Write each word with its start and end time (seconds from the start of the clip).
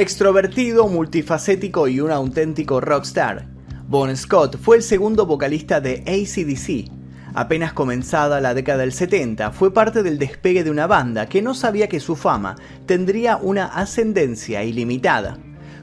Extrovertido, 0.00 0.86
multifacético 0.86 1.88
y 1.88 1.98
un 1.98 2.12
auténtico 2.12 2.80
rockstar, 2.80 3.48
Bon 3.88 4.16
Scott 4.16 4.56
fue 4.56 4.76
el 4.76 4.84
segundo 4.84 5.26
vocalista 5.26 5.80
de 5.80 6.04
ACDC. 6.06 6.88
Apenas 7.34 7.72
comenzada 7.72 8.40
la 8.40 8.54
década 8.54 8.82
del 8.82 8.92
70, 8.92 9.50
fue 9.50 9.74
parte 9.74 10.04
del 10.04 10.20
despegue 10.20 10.62
de 10.62 10.70
una 10.70 10.86
banda 10.86 11.28
que 11.28 11.42
no 11.42 11.52
sabía 11.52 11.88
que 11.88 11.98
su 11.98 12.14
fama 12.14 12.54
tendría 12.86 13.38
una 13.38 13.66
ascendencia 13.66 14.62
ilimitada. 14.62 15.36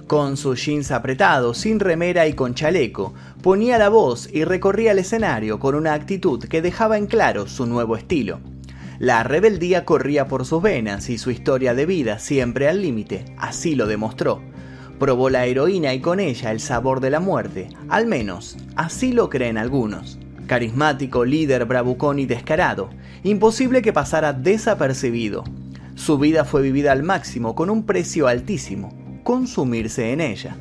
Con 0.07 0.37
sus 0.37 0.65
jeans 0.65 0.91
apretados, 0.91 1.57
sin 1.57 1.81
remera 1.81 2.25
y 2.25 2.35
con 2.35 2.53
chaleco, 2.53 3.13
ponía 3.41 3.77
la 3.77 3.89
voz 3.89 4.29
y 4.31 4.45
recorría 4.45 4.93
el 4.93 4.99
escenario 4.99 5.59
con 5.59 5.75
una 5.75 5.93
actitud 5.93 6.41
que 6.45 6.61
dejaba 6.61 6.97
en 6.97 7.07
claro 7.07 7.47
su 7.47 7.65
nuevo 7.65 7.97
estilo. 7.97 8.39
La 9.05 9.21
rebeldía 9.21 9.85
corría 9.85 10.27
por 10.27 10.47
sus 10.47 10.63
venas 10.63 11.11
y 11.11 11.19
su 11.19 11.29
historia 11.29 11.75
de 11.75 11.85
vida 11.85 12.17
siempre 12.17 12.67
al 12.67 12.81
límite, 12.81 13.23
así 13.37 13.75
lo 13.75 13.85
demostró. 13.85 14.41
Probó 14.97 15.29
la 15.29 15.45
heroína 15.45 15.93
y 15.93 15.99
con 15.99 16.19
ella 16.19 16.49
el 16.49 16.59
sabor 16.59 17.01
de 17.01 17.11
la 17.11 17.19
muerte, 17.19 17.69
al 17.87 18.07
menos 18.07 18.57
así 18.75 19.11
lo 19.11 19.29
creen 19.29 19.59
algunos. 19.59 20.17
Carismático, 20.47 21.23
líder, 21.23 21.65
bravucón 21.65 22.17
y 22.17 22.25
descarado, 22.25 22.89
imposible 23.21 23.83
que 23.83 23.93
pasara 23.93 24.33
desapercibido. 24.33 25.43
Su 25.93 26.17
vida 26.17 26.43
fue 26.43 26.63
vivida 26.63 26.91
al 26.91 27.03
máximo 27.03 27.53
con 27.53 27.69
un 27.69 27.85
precio 27.85 28.27
altísimo, 28.27 29.21
consumirse 29.21 30.13
en 30.13 30.21
ella. 30.21 30.57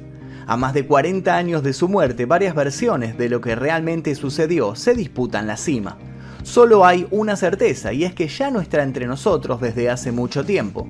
A 0.46 0.58
más 0.58 0.74
de 0.74 0.86
40 0.86 1.34
años 1.34 1.62
de 1.62 1.72
su 1.72 1.88
muerte, 1.88 2.26
varias 2.26 2.54
versiones 2.54 3.16
de 3.16 3.30
lo 3.30 3.40
que 3.40 3.54
realmente 3.54 4.14
sucedió 4.14 4.74
se 4.74 4.92
disputan 4.92 5.46
la 5.46 5.56
cima. 5.56 5.96
Solo 6.44 6.86
hay 6.86 7.08
una 7.10 7.34
certeza 7.34 7.92
y 7.92 8.04
es 8.04 8.14
que 8.14 8.28
ya 8.28 8.50
no 8.50 8.60
está 8.60 8.82
entre 8.82 9.06
nosotros 9.06 9.60
desde 9.60 9.90
hace 9.90 10.12
mucho 10.12 10.44
tiempo, 10.44 10.86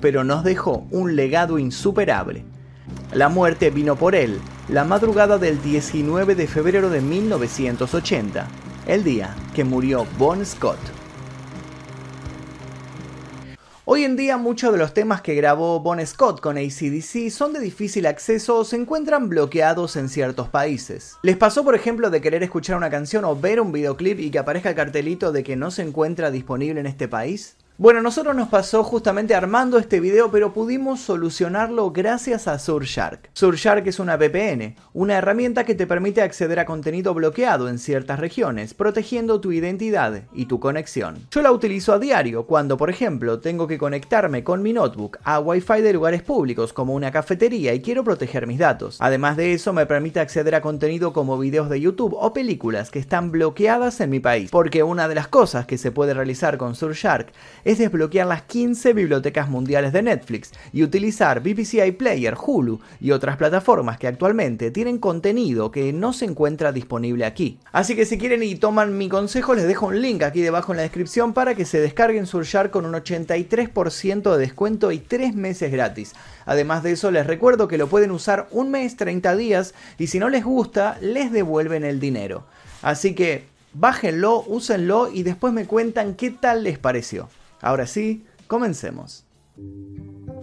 pero 0.00 0.24
nos 0.24 0.42
dejó 0.42 0.86
un 0.90 1.14
legado 1.14 1.58
insuperable, 1.58 2.44
la 3.12 3.28
muerte 3.28 3.70
vino 3.70 3.94
por 3.94 4.14
él 4.14 4.40
la 4.68 4.84
madrugada 4.84 5.38
del 5.38 5.62
19 5.62 6.34
de 6.34 6.48
febrero 6.48 6.90
de 6.90 7.00
1980, 7.00 8.48
el 8.88 9.04
día 9.04 9.34
que 9.54 9.62
murió 9.62 10.06
Bon 10.18 10.44
Scott. 10.44 10.78
Hoy 13.88 14.02
en 14.02 14.16
día 14.16 14.36
muchos 14.36 14.72
de 14.72 14.78
los 14.78 14.94
temas 14.94 15.22
que 15.22 15.36
grabó 15.36 15.78
Bon 15.78 16.04
Scott 16.04 16.40
con 16.40 16.58
ACDC 16.58 17.30
son 17.30 17.52
de 17.52 17.60
difícil 17.60 18.06
acceso 18.06 18.56
o 18.56 18.64
se 18.64 18.74
encuentran 18.74 19.28
bloqueados 19.28 19.94
en 19.94 20.08
ciertos 20.08 20.48
países. 20.48 21.14
¿Les 21.22 21.36
pasó 21.36 21.62
por 21.62 21.76
ejemplo 21.76 22.10
de 22.10 22.20
querer 22.20 22.42
escuchar 22.42 22.76
una 22.76 22.90
canción 22.90 23.24
o 23.24 23.36
ver 23.36 23.60
un 23.60 23.70
videoclip 23.70 24.18
y 24.18 24.32
que 24.32 24.40
aparezca 24.40 24.70
el 24.70 24.74
cartelito 24.74 25.30
de 25.30 25.44
que 25.44 25.54
no 25.54 25.70
se 25.70 25.82
encuentra 25.82 26.32
disponible 26.32 26.80
en 26.80 26.86
este 26.88 27.06
país? 27.06 27.54
Bueno, 27.78 28.00
nosotros 28.00 28.34
nos 28.34 28.48
pasó 28.48 28.82
justamente 28.82 29.34
armando 29.34 29.76
este 29.76 30.00
video, 30.00 30.30
pero 30.30 30.54
pudimos 30.54 30.98
solucionarlo 30.98 31.90
gracias 31.90 32.48
a 32.48 32.58
Surfshark. 32.58 33.28
Surfshark 33.34 33.86
es 33.86 33.98
una 33.98 34.16
VPN, 34.16 34.76
una 34.94 35.18
herramienta 35.18 35.64
que 35.64 35.74
te 35.74 35.86
permite 35.86 36.22
acceder 36.22 36.58
a 36.58 36.64
contenido 36.64 37.12
bloqueado 37.12 37.68
en 37.68 37.78
ciertas 37.78 38.18
regiones, 38.18 38.72
protegiendo 38.72 39.42
tu 39.42 39.52
identidad 39.52 40.22
y 40.32 40.46
tu 40.46 40.58
conexión. 40.58 41.26
Yo 41.30 41.42
la 41.42 41.52
utilizo 41.52 41.92
a 41.92 41.98
diario 41.98 42.46
cuando, 42.46 42.78
por 42.78 42.88
ejemplo, 42.88 43.40
tengo 43.40 43.66
que 43.66 43.76
conectarme 43.76 44.42
con 44.42 44.62
mi 44.62 44.72
notebook 44.72 45.18
a 45.22 45.38
Wi-Fi 45.38 45.82
de 45.82 45.92
lugares 45.92 46.22
públicos 46.22 46.72
como 46.72 46.94
una 46.94 47.12
cafetería 47.12 47.74
y 47.74 47.82
quiero 47.82 48.04
proteger 48.04 48.46
mis 48.46 48.58
datos. 48.58 48.96
Además 49.00 49.36
de 49.36 49.52
eso, 49.52 49.74
me 49.74 49.84
permite 49.84 50.20
acceder 50.20 50.54
a 50.54 50.62
contenido 50.62 51.12
como 51.12 51.38
videos 51.38 51.68
de 51.68 51.78
YouTube 51.78 52.16
o 52.18 52.32
películas 52.32 52.90
que 52.90 53.00
están 53.00 53.30
bloqueadas 53.30 54.00
en 54.00 54.08
mi 54.08 54.20
país, 54.20 54.50
porque 54.50 54.82
una 54.82 55.08
de 55.08 55.14
las 55.14 55.28
cosas 55.28 55.66
que 55.66 55.76
se 55.76 55.92
puede 55.92 56.14
realizar 56.14 56.56
con 56.56 56.74
Surfshark 56.74 57.34
es 57.66 57.78
desbloquear 57.78 58.28
las 58.28 58.42
15 58.42 58.92
bibliotecas 58.92 59.48
mundiales 59.48 59.92
de 59.92 60.00
Netflix 60.00 60.52
y 60.72 60.84
utilizar 60.84 61.40
BBC 61.40 61.84
iPlayer, 61.84 62.36
Hulu 62.40 62.78
y 63.00 63.10
otras 63.10 63.36
plataformas 63.36 63.98
que 63.98 64.06
actualmente 64.06 64.70
tienen 64.70 64.98
contenido 64.98 65.72
que 65.72 65.92
no 65.92 66.12
se 66.12 66.26
encuentra 66.26 66.70
disponible 66.70 67.24
aquí. 67.24 67.58
Así 67.72 67.96
que 67.96 68.06
si 68.06 68.18
quieren 68.18 68.44
y 68.44 68.54
toman 68.54 68.96
mi 68.96 69.08
consejo, 69.08 69.52
les 69.52 69.66
dejo 69.66 69.88
un 69.88 70.00
link 70.00 70.22
aquí 70.22 70.42
debajo 70.42 70.72
en 70.72 70.76
la 70.76 70.84
descripción 70.84 71.32
para 71.32 71.56
que 71.56 71.64
se 71.64 71.80
descarguen 71.80 72.26
Surfshark 72.26 72.70
con 72.70 72.86
un 72.86 72.92
83% 72.92 74.32
de 74.32 74.38
descuento 74.38 74.92
y 74.92 74.98
3 75.00 75.34
meses 75.34 75.72
gratis. 75.72 76.12
Además 76.44 76.84
de 76.84 76.92
eso, 76.92 77.10
les 77.10 77.26
recuerdo 77.26 77.66
que 77.66 77.78
lo 77.78 77.88
pueden 77.88 78.12
usar 78.12 78.46
un 78.52 78.70
mes, 78.70 78.96
30 78.96 79.34
días 79.34 79.74
y 79.98 80.06
si 80.06 80.20
no 80.20 80.28
les 80.28 80.44
gusta, 80.44 80.98
les 81.00 81.32
devuelven 81.32 81.84
el 81.84 81.98
dinero. 81.98 82.44
Así 82.82 83.16
que 83.16 83.46
bájenlo, 83.74 84.44
úsenlo 84.46 85.10
y 85.12 85.24
después 85.24 85.52
me 85.52 85.66
cuentan 85.66 86.14
qué 86.14 86.30
tal 86.30 86.62
les 86.62 86.78
pareció. 86.78 87.28
Ahora 87.66 87.88
sí, 87.88 88.24
comencemos. 88.46 89.24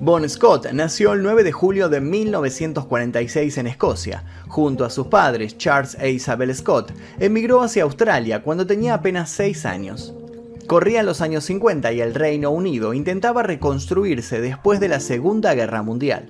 Bon 0.01 0.27
Scott 0.27 0.69
nació 0.73 1.13
el 1.13 1.23
9 1.23 1.45
de 1.45 1.53
julio 1.53 1.87
de 1.87 2.01
1946 2.01 3.59
en 3.59 3.67
Escocia. 3.67 4.25
Junto 4.49 4.83
a 4.83 4.89
sus 4.89 5.07
padres, 5.07 5.57
Charles 5.57 5.95
e 6.01 6.09
Isabel 6.09 6.53
Scott, 6.53 6.91
emigró 7.19 7.61
hacia 7.61 7.83
Australia 7.83 8.43
cuando 8.43 8.67
tenía 8.67 8.95
apenas 8.95 9.29
6 9.29 9.65
años. 9.65 10.13
Corrían 10.67 11.05
los 11.05 11.21
años 11.21 11.45
50 11.45 11.93
y 11.93 12.01
el 12.01 12.13
Reino 12.13 12.51
Unido 12.51 12.93
intentaba 12.93 13.41
reconstruirse 13.41 14.41
después 14.41 14.81
de 14.81 14.89
la 14.89 14.99
Segunda 14.99 15.53
Guerra 15.53 15.81
Mundial. 15.81 16.29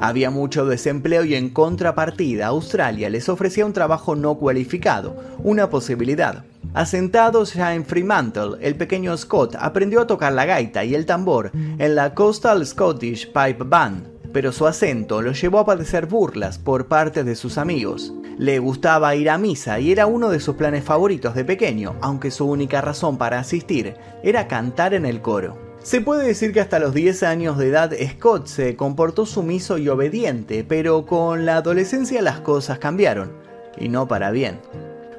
Había 0.00 0.30
mucho 0.30 0.66
desempleo 0.66 1.24
y 1.24 1.36
en 1.36 1.50
contrapartida 1.50 2.48
Australia 2.48 3.10
les 3.10 3.28
ofrecía 3.28 3.64
un 3.64 3.74
trabajo 3.74 4.16
no 4.16 4.34
cualificado, 4.38 5.14
una 5.44 5.70
posibilidad. 5.70 6.42
Asentados 6.74 7.52
ya 7.52 7.74
en 7.74 7.84
Fremantle, 7.84 8.56
el 8.62 8.76
pequeño 8.76 9.14
Scott 9.18 9.56
aprendió 9.58 10.00
a 10.00 10.06
tocar 10.06 10.32
la 10.32 10.46
gaita 10.46 10.84
y 10.84 10.94
el 10.94 11.04
tambor 11.04 11.50
en 11.54 11.94
la 11.94 12.14
Coastal 12.14 12.66
Scottish 12.66 13.26
Pipe 13.26 13.64
Band, 13.64 14.08
pero 14.32 14.52
su 14.52 14.66
acento 14.66 15.20
lo 15.20 15.32
llevó 15.32 15.58
a 15.58 15.66
padecer 15.66 16.06
burlas 16.06 16.58
por 16.58 16.86
parte 16.86 17.24
de 17.24 17.34
sus 17.36 17.58
amigos. 17.58 18.14
Le 18.38 18.58
gustaba 18.58 19.14
ir 19.14 19.28
a 19.28 19.36
misa 19.36 19.80
y 19.80 19.92
era 19.92 20.06
uno 20.06 20.30
de 20.30 20.40
sus 20.40 20.56
planes 20.56 20.82
favoritos 20.82 21.34
de 21.34 21.44
pequeño, 21.44 21.96
aunque 22.00 22.30
su 22.30 22.48
única 22.48 22.80
razón 22.80 23.18
para 23.18 23.38
asistir 23.38 23.94
era 24.22 24.48
cantar 24.48 24.94
en 24.94 25.04
el 25.04 25.20
coro. 25.20 25.58
Se 25.82 26.00
puede 26.00 26.26
decir 26.26 26.54
que 26.54 26.60
hasta 26.60 26.78
los 26.78 26.94
10 26.94 27.22
años 27.24 27.58
de 27.58 27.68
edad 27.68 27.92
Scott 28.14 28.46
se 28.46 28.76
comportó 28.76 29.26
sumiso 29.26 29.76
y 29.76 29.90
obediente, 29.90 30.64
pero 30.66 31.04
con 31.04 31.44
la 31.44 31.56
adolescencia 31.56 32.22
las 32.22 32.40
cosas 32.40 32.78
cambiaron, 32.78 33.30
y 33.76 33.90
no 33.90 34.08
para 34.08 34.30
bien. 34.30 34.58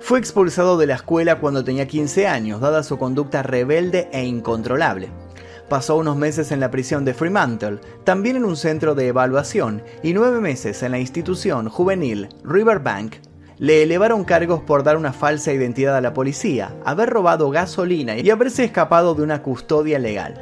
Fue 0.04 0.20
expulsado 0.20 0.78
de 0.78 0.86
la 0.86 0.96
escuela 0.96 1.40
cuando 1.40 1.64
tenía 1.64 1.88
15 1.88 2.28
años, 2.28 2.60
dada 2.60 2.84
su 2.84 2.98
conducta 2.98 3.42
rebelde 3.42 4.10
e 4.12 4.26
incontrolable. 4.26 5.08
Pasó 5.70 5.96
unos 5.96 6.18
meses 6.18 6.52
en 6.52 6.60
la 6.60 6.70
prisión 6.70 7.06
de 7.06 7.14
Fremantle, 7.14 7.80
también 8.04 8.36
en 8.36 8.44
un 8.44 8.58
centro 8.58 8.96
de 8.96 9.08
evaluación, 9.08 9.82
y 10.04 10.12
nueve 10.12 10.42
meses 10.42 10.84
en 10.84 10.92
la 10.92 11.00
institución 11.00 11.70
juvenil 11.70 12.28
Riverbank. 12.44 13.16
Le 13.60 13.82
elevaron 13.82 14.26
cargos 14.26 14.62
por 14.62 14.84
dar 14.84 14.98
una 14.98 15.14
falsa 15.14 15.54
identidad 15.54 15.96
a 15.96 16.02
la 16.02 16.14
policía, 16.14 16.76
haber 16.84 17.10
robado 17.10 17.50
gasolina 17.50 18.18
y 18.18 18.30
haberse 18.30 18.66
escapado 18.66 19.16
de 19.16 19.24
una 19.24 19.42
custodia 19.42 20.00
legal. 20.00 20.34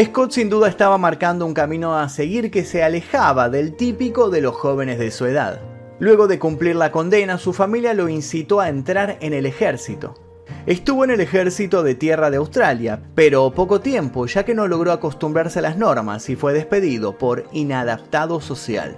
Scott 0.00 0.30
sin 0.30 0.48
duda 0.48 0.68
estaba 0.68 0.98
marcando 0.98 1.46
un 1.46 1.54
camino 1.54 1.98
a 1.98 2.08
seguir 2.08 2.52
que 2.52 2.64
se 2.64 2.84
alejaba 2.84 3.48
del 3.48 3.74
típico 3.74 4.30
de 4.30 4.40
los 4.40 4.54
jóvenes 4.54 5.00
de 5.00 5.10
su 5.10 5.26
edad. 5.26 5.60
Luego 6.00 6.26
de 6.26 6.38
cumplir 6.38 6.76
la 6.76 6.90
condena, 6.90 7.36
su 7.36 7.52
familia 7.52 7.92
lo 7.92 8.08
incitó 8.08 8.60
a 8.60 8.70
entrar 8.70 9.18
en 9.20 9.34
el 9.34 9.44
ejército. 9.44 10.14
Estuvo 10.64 11.04
en 11.04 11.10
el 11.10 11.20
ejército 11.20 11.82
de 11.82 11.94
tierra 11.94 12.30
de 12.30 12.38
Australia, 12.38 13.02
pero 13.14 13.50
poco 13.52 13.80
tiempo 13.80 14.26
ya 14.26 14.44
que 14.44 14.54
no 14.54 14.66
logró 14.66 14.92
acostumbrarse 14.92 15.58
a 15.58 15.62
las 15.62 15.76
normas 15.76 16.30
y 16.30 16.36
fue 16.36 16.54
despedido 16.54 17.18
por 17.18 17.44
inadaptado 17.52 18.40
social. 18.40 18.96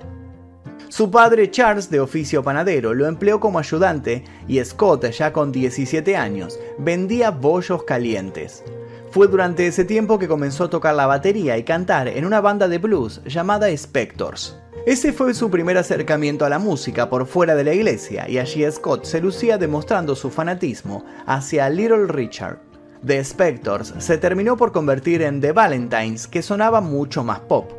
Su 0.89 1.11
padre 1.11 1.51
Charles, 1.51 1.91
de 1.91 1.99
oficio 1.99 2.45
panadero, 2.45 2.95
lo 2.95 3.07
empleó 3.07 3.41
como 3.41 3.59
ayudante 3.59 4.25
y 4.47 4.63
Scott, 4.65 5.11
ya 5.11 5.33
con 5.33 5.51
17 5.51 6.17
años, 6.17 6.61
vendía 6.79 7.31
bollos 7.31 7.83
calientes. 7.83 8.63
Fue 9.11 9.27
durante 9.27 9.67
ese 9.67 9.85
tiempo 9.85 10.21
que 10.21 10.29
comenzó 10.29 10.65
a 10.65 10.71
tocar 10.71 10.95
la 10.95 11.07
batería 11.07 11.59
y 11.59 11.65
cantar 11.65 12.07
en 12.09 12.25
una 12.25 12.41
banda 12.41 12.69
de 12.69 12.79
blues 12.79 13.23
llamada 13.25 13.75
Spectors. 13.77 14.62
Ese 14.85 15.13
fue 15.13 15.33
su 15.33 15.49
primer 15.49 15.79
acercamiento 15.79 16.45
a 16.45 16.49
la 16.49 16.59
música 16.59 17.09
por 17.09 17.27
fuera 17.27 17.55
de 17.55 17.63
la 17.63 17.73
iglesia 17.73 18.29
y 18.29 18.39
allí 18.39 18.69
Scott 18.69 19.05
se 19.05 19.21
lucía 19.21 19.57
demostrando 19.57 20.17
su 20.17 20.29
fanatismo 20.29 21.05
hacia 21.25 21.71
Little 21.71 22.09
Richard. 22.09 22.59
The 23.07 23.23
Spectors 23.23 23.95
se 23.99 24.19
terminó 24.19 24.57
por 24.57 24.73
convertir 24.73 25.23
en 25.23 25.41
The 25.41 25.53
Valentines 25.53 26.27
que 26.27 26.43
sonaba 26.43 26.81
mucho 26.81 27.23
más 27.23 27.39
pop. 27.39 27.71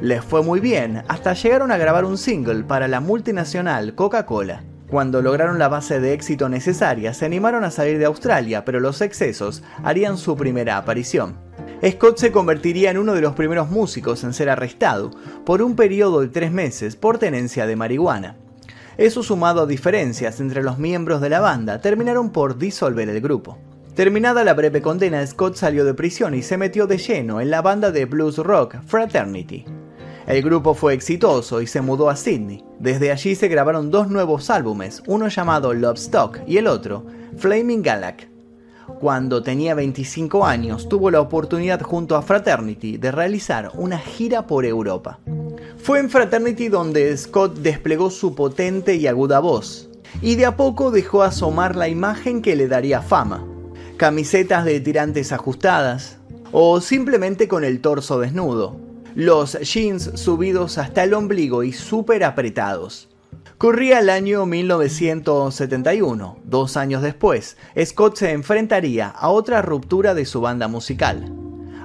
Les 0.00 0.24
fue 0.24 0.42
muy 0.42 0.60
bien 0.60 1.02
hasta 1.08 1.34
llegaron 1.34 1.70
a 1.70 1.76
grabar 1.76 2.06
un 2.06 2.16
single 2.16 2.64
para 2.64 2.88
la 2.88 3.00
multinacional 3.00 3.94
Coca-Cola. 3.94 4.62
Cuando 4.88 5.20
lograron 5.20 5.58
la 5.58 5.68
base 5.68 5.98
de 5.98 6.12
éxito 6.12 6.48
necesaria 6.48 7.12
se 7.12 7.24
animaron 7.24 7.64
a 7.64 7.72
salir 7.72 7.98
de 7.98 8.04
Australia 8.04 8.64
pero 8.64 8.78
los 8.78 9.00
excesos 9.00 9.64
harían 9.82 10.16
su 10.16 10.36
primera 10.36 10.76
aparición. 10.76 11.38
Scott 11.84 12.18
se 12.18 12.32
convertiría 12.32 12.90
en 12.90 12.98
uno 12.98 13.14
de 13.14 13.20
los 13.20 13.34
primeros 13.34 13.68
músicos 13.68 14.22
en 14.24 14.32
ser 14.32 14.48
arrestado 14.48 15.10
por 15.44 15.60
un 15.60 15.74
periodo 15.74 16.20
de 16.20 16.28
tres 16.28 16.52
meses 16.52 16.94
por 16.94 17.18
tenencia 17.18 17.66
de 17.66 17.76
marihuana. 17.76 18.36
Eso 18.96 19.22
sumado 19.22 19.62
a 19.62 19.66
diferencias 19.66 20.40
entre 20.40 20.62
los 20.62 20.78
miembros 20.78 21.20
de 21.20 21.30
la 21.30 21.40
banda 21.40 21.80
terminaron 21.80 22.30
por 22.30 22.56
disolver 22.56 23.08
el 23.08 23.20
grupo. 23.20 23.58
Terminada 23.94 24.44
la 24.44 24.54
breve 24.54 24.82
condena, 24.82 25.26
Scott 25.26 25.56
salió 25.56 25.84
de 25.84 25.94
prisión 25.94 26.34
y 26.34 26.42
se 26.42 26.56
metió 26.56 26.86
de 26.86 26.98
lleno 26.98 27.40
en 27.40 27.50
la 27.50 27.60
banda 27.60 27.90
de 27.90 28.04
blues 28.04 28.38
rock 28.38 28.76
Fraternity. 28.86 29.64
El 30.26 30.42
grupo 30.42 30.74
fue 30.74 30.92
exitoso 30.92 31.62
y 31.62 31.68
se 31.68 31.80
mudó 31.80 32.10
a 32.10 32.16
Sydney. 32.16 32.64
Desde 32.80 33.12
allí 33.12 33.36
se 33.36 33.46
grabaron 33.46 33.92
dos 33.92 34.10
nuevos 34.10 34.50
álbumes, 34.50 35.00
uno 35.06 35.28
llamado 35.28 35.72
Love 35.72 35.98
Stock 35.98 36.40
y 36.48 36.56
el 36.56 36.66
otro, 36.66 37.06
Flaming 37.36 37.80
Galac. 37.80 38.28
Cuando 38.98 39.44
tenía 39.44 39.76
25 39.76 40.44
años, 40.44 40.88
tuvo 40.88 41.12
la 41.12 41.20
oportunidad 41.20 41.80
junto 41.80 42.16
a 42.16 42.22
Fraternity 42.22 42.96
de 42.96 43.12
realizar 43.12 43.70
una 43.74 43.98
gira 43.98 44.48
por 44.48 44.64
Europa. 44.64 45.20
Fue 45.78 46.00
en 46.00 46.10
Fraternity 46.10 46.68
donde 46.68 47.16
Scott 47.16 47.58
desplegó 47.58 48.10
su 48.10 48.34
potente 48.34 48.96
y 48.96 49.06
aguda 49.06 49.38
voz, 49.38 49.88
y 50.22 50.34
de 50.34 50.46
a 50.46 50.56
poco 50.56 50.90
dejó 50.90 51.22
asomar 51.22 51.76
la 51.76 51.88
imagen 51.88 52.42
que 52.42 52.56
le 52.56 52.66
daría 52.66 53.00
fama. 53.00 53.46
Camisetas 53.96 54.64
de 54.64 54.80
tirantes 54.80 55.30
ajustadas, 55.30 56.18
o 56.50 56.80
simplemente 56.80 57.46
con 57.46 57.62
el 57.62 57.80
torso 57.80 58.18
desnudo, 58.18 58.85
los 59.16 59.58
jeans 59.60 60.10
subidos 60.16 60.76
hasta 60.76 61.02
el 61.04 61.14
ombligo 61.14 61.62
y 61.62 61.72
súper 61.72 62.22
apretados. 62.22 63.08
Corría 63.56 64.00
el 64.00 64.10
año 64.10 64.44
1971. 64.44 66.38
Dos 66.44 66.76
años 66.76 67.00
después, 67.00 67.56
Scott 67.82 68.18
se 68.18 68.32
enfrentaría 68.32 69.08
a 69.08 69.30
otra 69.30 69.62
ruptura 69.62 70.12
de 70.12 70.26
su 70.26 70.42
banda 70.42 70.68
musical. 70.68 71.32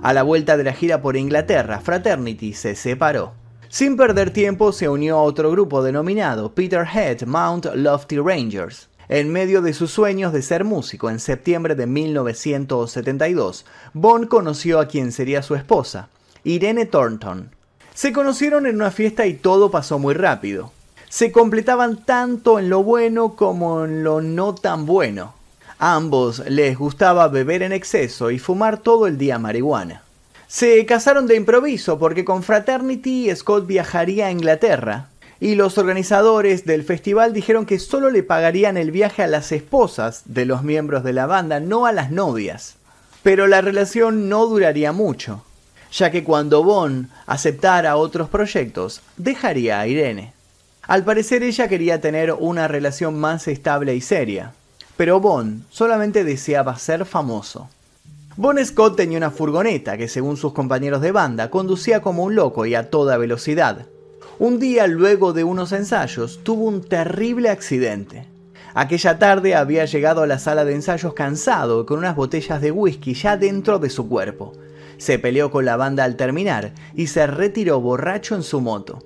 A 0.01 0.11
la 0.11 0.23
vuelta 0.23 0.57
de 0.57 0.65
la 0.65 0.73
gira 0.73 1.01
por 1.01 1.15
Inglaterra, 1.15 1.79
Fraternity 1.79 2.51
se 2.51 2.75
separó. 2.75 3.31
Sin 3.69 3.95
perder 3.95 4.31
tiempo, 4.31 4.73
se 4.73 4.89
unió 4.89 5.17
a 5.17 5.23
otro 5.23 5.51
grupo 5.51 5.81
denominado 5.83 6.53
Peterhead 6.53 7.21
Mount 7.21 7.67
Lofty 7.75 8.17
Rangers. 8.17 8.89
En 9.07 9.31
medio 9.31 9.61
de 9.61 9.71
sus 9.71 9.91
sueños 9.91 10.33
de 10.33 10.41
ser 10.41 10.65
músico 10.65 11.09
en 11.09 11.21
septiembre 11.21 11.75
de 11.75 11.87
1972, 11.87 13.65
Bond 13.93 14.27
conoció 14.27 14.81
a 14.81 14.89
quien 14.89 15.13
sería 15.13 15.41
su 15.41 15.55
esposa, 15.55 16.09
Irene 16.43 16.85
Thornton. 16.85 17.49
Se 17.93 18.13
conocieron 18.13 18.65
en 18.65 18.75
una 18.75 18.91
fiesta 18.91 19.25
y 19.25 19.33
todo 19.33 19.71
pasó 19.71 19.99
muy 19.99 20.13
rápido 20.13 20.71
se 21.11 21.33
completaban 21.33 22.05
tanto 22.05 22.57
en 22.57 22.69
lo 22.69 22.83
bueno 22.83 23.35
como 23.35 23.83
en 23.83 24.01
lo 24.01 24.21
no 24.21 24.55
tan 24.55 24.85
bueno. 24.85 25.33
A 25.77 25.95
ambos 25.95 26.39
les 26.47 26.77
gustaba 26.77 27.27
beber 27.27 27.63
en 27.63 27.73
exceso 27.73 28.31
y 28.31 28.39
fumar 28.39 28.77
todo 28.77 29.07
el 29.07 29.17
día 29.17 29.37
marihuana. 29.37 30.03
Se 30.47 30.85
casaron 30.85 31.27
de 31.27 31.35
improviso 31.35 31.99
porque 31.99 32.23
con 32.23 32.43
Fraternity 32.43 33.29
Scott 33.35 33.67
viajaría 33.67 34.27
a 34.27 34.31
Inglaterra 34.31 35.09
y 35.41 35.55
los 35.55 35.77
organizadores 35.77 36.63
del 36.63 36.85
festival 36.85 37.33
dijeron 37.33 37.65
que 37.65 37.77
solo 37.77 38.09
le 38.09 38.23
pagarían 38.23 38.77
el 38.77 38.91
viaje 38.91 39.21
a 39.21 39.27
las 39.27 39.51
esposas 39.51 40.21
de 40.23 40.45
los 40.45 40.63
miembros 40.63 41.03
de 41.03 41.11
la 41.11 41.25
banda, 41.25 41.59
no 41.59 41.85
a 41.85 41.91
las 41.91 42.09
novias. 42.09 42.75
Pero 43.21 43.47
la 43.47 43.59
relación 43.59 44.29
no 44.29 44.45
duraría 44.45 44.93
mucho, 44.93 45.43
ya 45.91 46.09
que 46.09 46.23
cuando 46.23 46.63
Bond 46.63 47.09
aceptara 47.25 47.97
otros 47.97 48.29
proyectos, 48.29 49.01
dejaría 49.17 49.79
a 49.79 49.87
Irene. 49.87 50.33
Al 50.87 51.03
parecer 51.03 51.43
ella 51.43 51.67
quería 51.67 52.01
tener 52.01 52.33
una 52.33 52.67
relación 52.67 53.19
más 53.19 53.47
estable 53.47 53.95
y 53.95 54.01
seria, 54.01 54.53
pero 54.97 55.19
Bond 55.19 55.63
solamente 55.69 56.23
deseaba 56.23 56.77
ser 56.77 57.05
famoso. 57.05 57.69
Bon 58.37 58.57
Scott 58.65 58.95
tenía 58.95 59.17
una 59.17 59.29
furgoneta 59.29 59.97
que 59.97 60.07
según 60.07 60.37
sus 60.37 60.53
compañeros 60.53 61.01
de 61.01 61.11
banda 61.11 61.49
conducía 61.49 62.01
como 62.01 62.23
un 62.23 62.35
loco 62.35 62.65
y 62.65 62.75
a 62.75 62.89
toda 62.89 63.17
velocidad. 63.17 63.85
Un 64.39 64.57
día 64.57 64.87
luego 64.87 65.33
de 65.33 65.43
unos 65.43 65.73
ensayos 65.73 66.39
tuvo 66.43 66.63
un 66.63 66.81
terrible 66.81 67.49
accidente. 67.49 68.25
Aquella 68.73 69.19
tarde 69.19 69.53
había 69.53 69.85
llegado 69.85 70.23
a 70.23 70.27
la 70.27 70.39
sala 70.39 70.63
de 70.63 70.73
ensayos 70.73 71.13
cansado 71.13 71.85
con 71.85 71.99
unas 71.99 72.15
botellas 72.15 72.61
de 72.61 72.71
whisky 72.71 73.13
ya 73.13 73.35
dentro 73.35 73.79
de 73.79 73.89
su 73.89 74.07
cuerpo. 74.07 74.53
Se 75.01 75.17
peleó 75.17 75.49
con 75.49 75.65
la 75.65 75.77
banda 75.77 76.03
al 76.03 76.15
terminar 76.15 76.73
y 76.93 77.07
se 77.07 77.25
retiró 77.25 77.81
borracho 77.81 78.35
en 78.35 78.43
su 78.43 78.61
moto. 78.61 78.99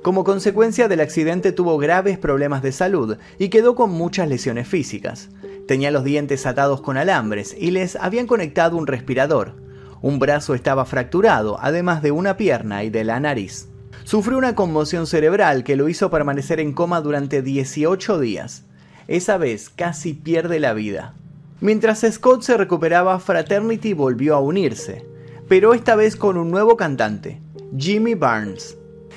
Como 0.00 0.24
consecuencia 0.24 0.88
del 0.88 1.00
accidente 1.00 1.52
tuvo 1.52 1.76
graves 1.76 2.16
problemas 2.16 2.62
de 2.62 2.72
salud 2.72 3.18
y 3.38 3.50
quedó 3.50 3.74
con 3.74 3.90
muchas 3.90 4.30
lesiones 4.30 4.66
físicas. 4.66 5.28
Tenía 5.68 5.90
los 5.90 6.04
dientes 6.04 6.46
atados 6.46 6.80
con 6.80 6.96
alambres 6.96 7.54
y 7.58 7.70
les 7.70 7.96
habían 7.96 8.26
conectado 8.26 8.78
un 8.78 8.86
respirador. 8.86 9.56
Un 10.00 10.18
brazo 10.18 10.54
estaba 10.54 10.86
fracturado, 10.86 11.58
además 11.60 12.00
de 12.00 12.12
una 12.12 12.38
pierna 12.38 12.82
y 12.82 12.88
de 12.88 13.04
la 13.04 13.20
nariz. 13.20 13.68
Sufrió 14.04 14.38
una 14.38 14.54
conmoción 14.54 15.06
cerebral 15.06 15.64
que 15.64 15.76
lo 15.76 15.90
hizo 15.90 16.08
permanecer 16.08 16.60
en 16.60 16.72
coma 16.72 17.02
durante 17.02 17.42
18 17.42 18.20
días. 18.20 18.64
Esa 19.06 19.36
vez 19.36 19.68
casi 19.68 20.14
pierde 20.14 20.60
la 20.60 20.72
vida. 20.72 21.12
Mientras 21.60 22.06
Scott 22.10 22.40
se 22.40 22.56
recuperaba, 22.56 23.20
Fraternity 23.20 23.92
volvió 23.92 24.34
a 24.34 24.40
unirse, 24.40 25.04
pero 25.48 25.74
esta 25.74 25.94
vez 25.94 26.16
con 26.16 26.36
un 26.36 26.50
nuevo 26.50 26.76
cantante, 26.76 27.40
Jimmy 27.76 28.14
Barnes. 28.14 28.76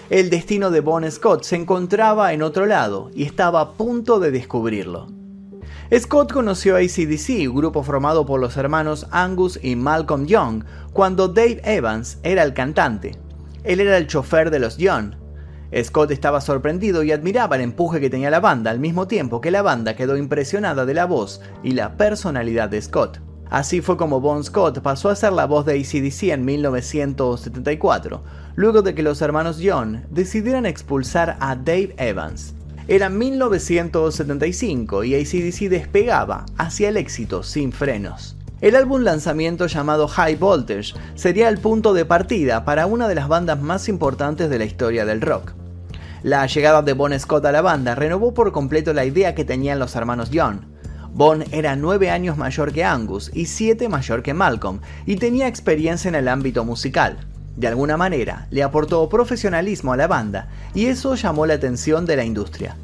El 0.09 0.29
destino 0.29 0.69
de 0.71 0.81
Bon 0.81 1.09
Scott 1.09 1.43
se 1.43 1.55
encontraba 1.55 2.33
en 2.33 2.41
otro 2.41 2.65
lado 2.65 3.09
y 3.15 3.23
estaba 3.23 3.61
a 3.61 3.71
punto 3.73 4.19
de 4.19 4.31
descubrirlo. 4.31 5.07
Scott 5.95 6.31
conoció 6.31 6.75
a 6.75 6.79
ACDC, 6.79 7.51
grupo 7.51 7.81
formado 7.81 8.25
por 8.25 8.39
los 8.39 8.57
hermanos 8.57 9.07
Angus 9.09 9.59
y 9.61 9.75
Malcolm 9.75 10.27
Young, 10.27 10.63
cuando 10.93 11.27
Dave 11.27 11.61
Evans 11.63 12.19
era 12.21 12.43
el 12.43 12.53
cantante. 12.53 13.17
Él 13.63 13.79
era 13.79 13.97
el 13.97 14.07
chofer 14.07 14.51
de 14.51 14.59
los 14.59 14.77
Young. 14.77 15.15
Scott 15.83 16.11
estaba 16.11 16.41
sorprendido 16.41 17.03
y 17.03 17.11
admiraba 17.11 17.55
el 17.55 17.63
empuje 17.63 17.99
que 17.99 18.09
tenía 18.09 18.29
la 18.29 18.39
banda 18.39 18.69
al 18.71 18.79
mismo 18.79 19.07
tiempo 19.07 19.41
que 19.41 19.51
la 19.51 19.61
banda 19.61 19.95
quedó 19.95 20.15
impresionada 20.15 20.85
de 20.85 20.93
la 20.93 21.05
voz 21.05 21.41
y 21.63 21.71
la 21.71 21.97
personalidad 21.97 22.69
de 22.69 22.81
Scott. 22.81 23.19
Así 23.49 23.81
fue 23.81 23.97
como 23.97 24.21
Bon 24.21 24.43
Scott 24.43 24.79
pasó 24.81 25.09
a 25.09 25.15
ser 25.15 25.33
la 25.33 25.45
voz 25.45 25.65
de 25.65 25.73
ACDC 25.73 26.23
en 26.31 26.45
1974, 26.45 28.23
luego 28.55 28.83
de 28.83 28.93
que 28.93 29.01
los 29.01 29.21
hermanos 29.21 29.59
John 29.63 30.05
decidieran 30.11 30.67
expulsar 30.67 31.35
a 31.39 31.55
Dave 31.55 31.95
Evans. 31.97 32.53
Era 32.87 33.09
1975 33.09 35.03
y 35.03 35.15
ACDC 35.15 35.69
despegaba 35.69 36.45
hacia 36.57 36.89
el 36.89 36.97
éxito 36.97 37.41
sin 37.43 37.71
frenos. 37.71 38.35
El 38.61 38.75
álbum 38.75 39.01
lanzamiento 39.01 39.67
llamado 39.67 40.07
High 40.07 40.35
Voltage 40.35 40.93
sería 41.15 41.49
el 41.49 41.59
punto 41.59 41.93
de 41.93 42.05
partida 42.05 42.65
para 42.65 42.85
una 42.85 43.07
de 43.07 43.15
las 43.15 43.27
bandas 43.27 43.61
más 43.61 43.87
importantes 43.89 44.49
de 44.49 44.59
la 44.59 44.65
historia 44.65 45.05
del 45.05 45.21
rock. 45.21 45.53
La 46.21 46.45
llegada 46.45 46.81
de 46.81 46.93
Bon 46.93 47.17
Scott 47.17 47.45
a 47.45 47.51
la 47.51 47.61
banda 47.61 47.95
renovó 47.95 48.33
por 48.33 48.51
completo 48.51 48.93
la 48.93 49.05
idea 49.05 49.33
que 49.33 49.45
tenían 49.45 49.79
los 49.79 49.95
hermanos 49.95 50.29
John, 50.33 50.65
Bon 51.13 51.43
era 51.51 51.75
9 51.75 52.09
años 52.09 52.37
mayor 52.37 52.71
que 52.71 52.83
Angus 52.83 53.31
y 53.33 53.47
7 53.47 53.89
mayor 53.89 54.23
que 54.23 54.33
Malcolm 54.33 54.79
y 55.05 55.17
tenía 55.17 55.47
experiencia 55.47 56.07
en 56.07 56.15
el 56.15 56.27
ámbito 56.27 56.63
musical. 56.63 57.17
De 57.57 57.67
alguna 57.67 57.97
manera, 57.97 58.47
le 58.51 58.63
aportó 58.63 59.09
profesionalismo 59.09 59.91
a 59.91 59.97
la 59.97 60.07
banda 60.07 60.47
y 60.73 60.85
eso 60.85 61.15
llamó 61.15 61.45
la 61.45 61.55
atención 61.55 62.05
de 62.05 62.15
la 62.15 62.23
industria. 62.23 62.77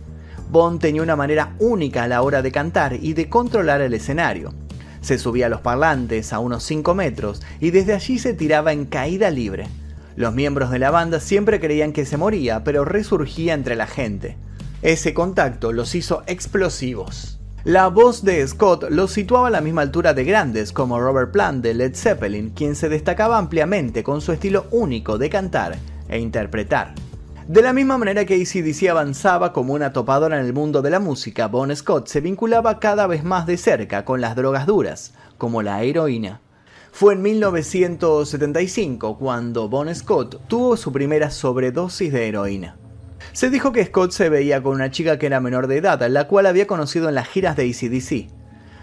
Bon 0.51 0.79
tenía 0.79 1.01
una 1.01 1.15
manera 1.15 1.55
única 1.59 2.03
a 2.03 2.07
la 2.07 2.21
hora 2.21 2.41
de 2.41 2.51
cantar 2.51 2.97
y 3.01 3.13
de 3.13 3.29
controlar 3.29 3.81
el 3.81 3.93
escenario. 3.93 4.53
Se 5.01 5.17
subía 5.17 5.45
a 5.45 5.49
los 5.49 5.61
parlantes 5.61 6.33
a 6.33 6.39
unos 6.39 6.63
5 6.63 6.93
metros 6.93 7.41
y 7.59 7.71
desde 7.71 7.93
allí 7.93 8.19
se 8.19 8.33
tiraba 8.33 8.73
en 8.73 8.85
caída 8.85 9.29
libre. 9.29 9.67
Los 10.15 10.33
miembros 10.33 10.71
de 10.71 10.79
la 10.79 10.91
banda 10.91 11.19
siempre 11.19 11.59
creían 11.59 11.93
que 11.93 12.05
se 12.05 12.17
moría, 12.17 12.63
pero 12.63 12.85
resurgía 12.85 13.53
entre 13.53 13.75
la 13.75 13.87
gente. 13.87 14.35
Ese 14.81 15.13
contacto 15.13 15.71
los 15.71 15.95
hizo 15.95 16.23
explosivos. 16.27 17.34
La 17.65 17.87
voz 17.87 18.23
de 18.23 18.47
Scott 18.47 18.91
lo 18.91 19.07
situaba 19.07 19.47
a 19.47 19.49
la 19.49 19.59
misma 19.59 19.81
altura 19.81 20.13
de 20.13 20.23
grandes 20.23 20.71
como 20.71 20.99
Robert 20.99 21.31
Plant 21.31 21.63
de 21.63 21.73
Led 21.73 21.95
Zeppelin, 21.95 22.51
quien 22.51 22.75
se 22.75 22.89
destacaba 22.89 23.39
ampliamente 23.39 24.03
con 24.03 24.21
su 24.21 24.31
estilo 24.31 24.67
único 24.69 25.17
de 25.17 25.31
cantar 25.31 25.75
e 26.07 26.19
interpretar. 26.19 26.93
De 27.47 27.63
la 27.63 27.73
misma 27.73 27.97
manera 27.97 28.23
que 28.23 28.35
ACDC 28.35 28.87
avanzaba 28.87 29.51
como 29.51 29.73
una 29.73 29.93
topadora 29.93 30.39
en 30.39 30.45
el 30.45 30.53
mundo 30.53 30.83
de 30.83 30.91
la 30.91 30.99
música, 30.99 31.47
Bon 31.47 31.75
Scott 31.75 32.07
se 32.07 32.21
vinculaba 32.21 32.77
cada 32.77 33.07
vez 33.07 33.23
más 33.23 33.47
de 33.47 33.57
cerca 33.57 34.05
con 34.05 34.21
las 34.21 34.35
drogas 34.35 34.67
duras, 34.67 35.15
como 35.39 35.63
la 35.63 35.81
heroína. 35.81 36.41
Fue 36.91 37.15
en 37.15 37.23
1975 37.23 39.17
cuando 39.17 39.69
Bon 39.69 39.93
Scott 39.95 40.39
tuvo 40.47 40.77
su 40.77 40.91
primera 40.91 41.31
sobredosis 41.31 42.13
de 42.13 42.27
heroína. 42.27 42.75
Se 43.33 43.49
dijo 43.49 43.71
que 43.71 43.85
Scott 43.85 44.11
se 44.11 44.29
veía 44.29 44.61
con 44.61 44.75
una 44.75 44.91
chica 44.91 45.17
que 45.17 45.25
era 45.25 45.39
menor 45.39 45.67
de 45.67 45.77
edad, 45.77 46.01
la 46.07 46.27
cual 46.27 46.45
había 46.45 46.67
conocido 46.67 47.09
en 47.09 47.15
las 47.15 47.27
giras 47.27 47.55
de 47.55 47.63
ACDC. 47.63 48.31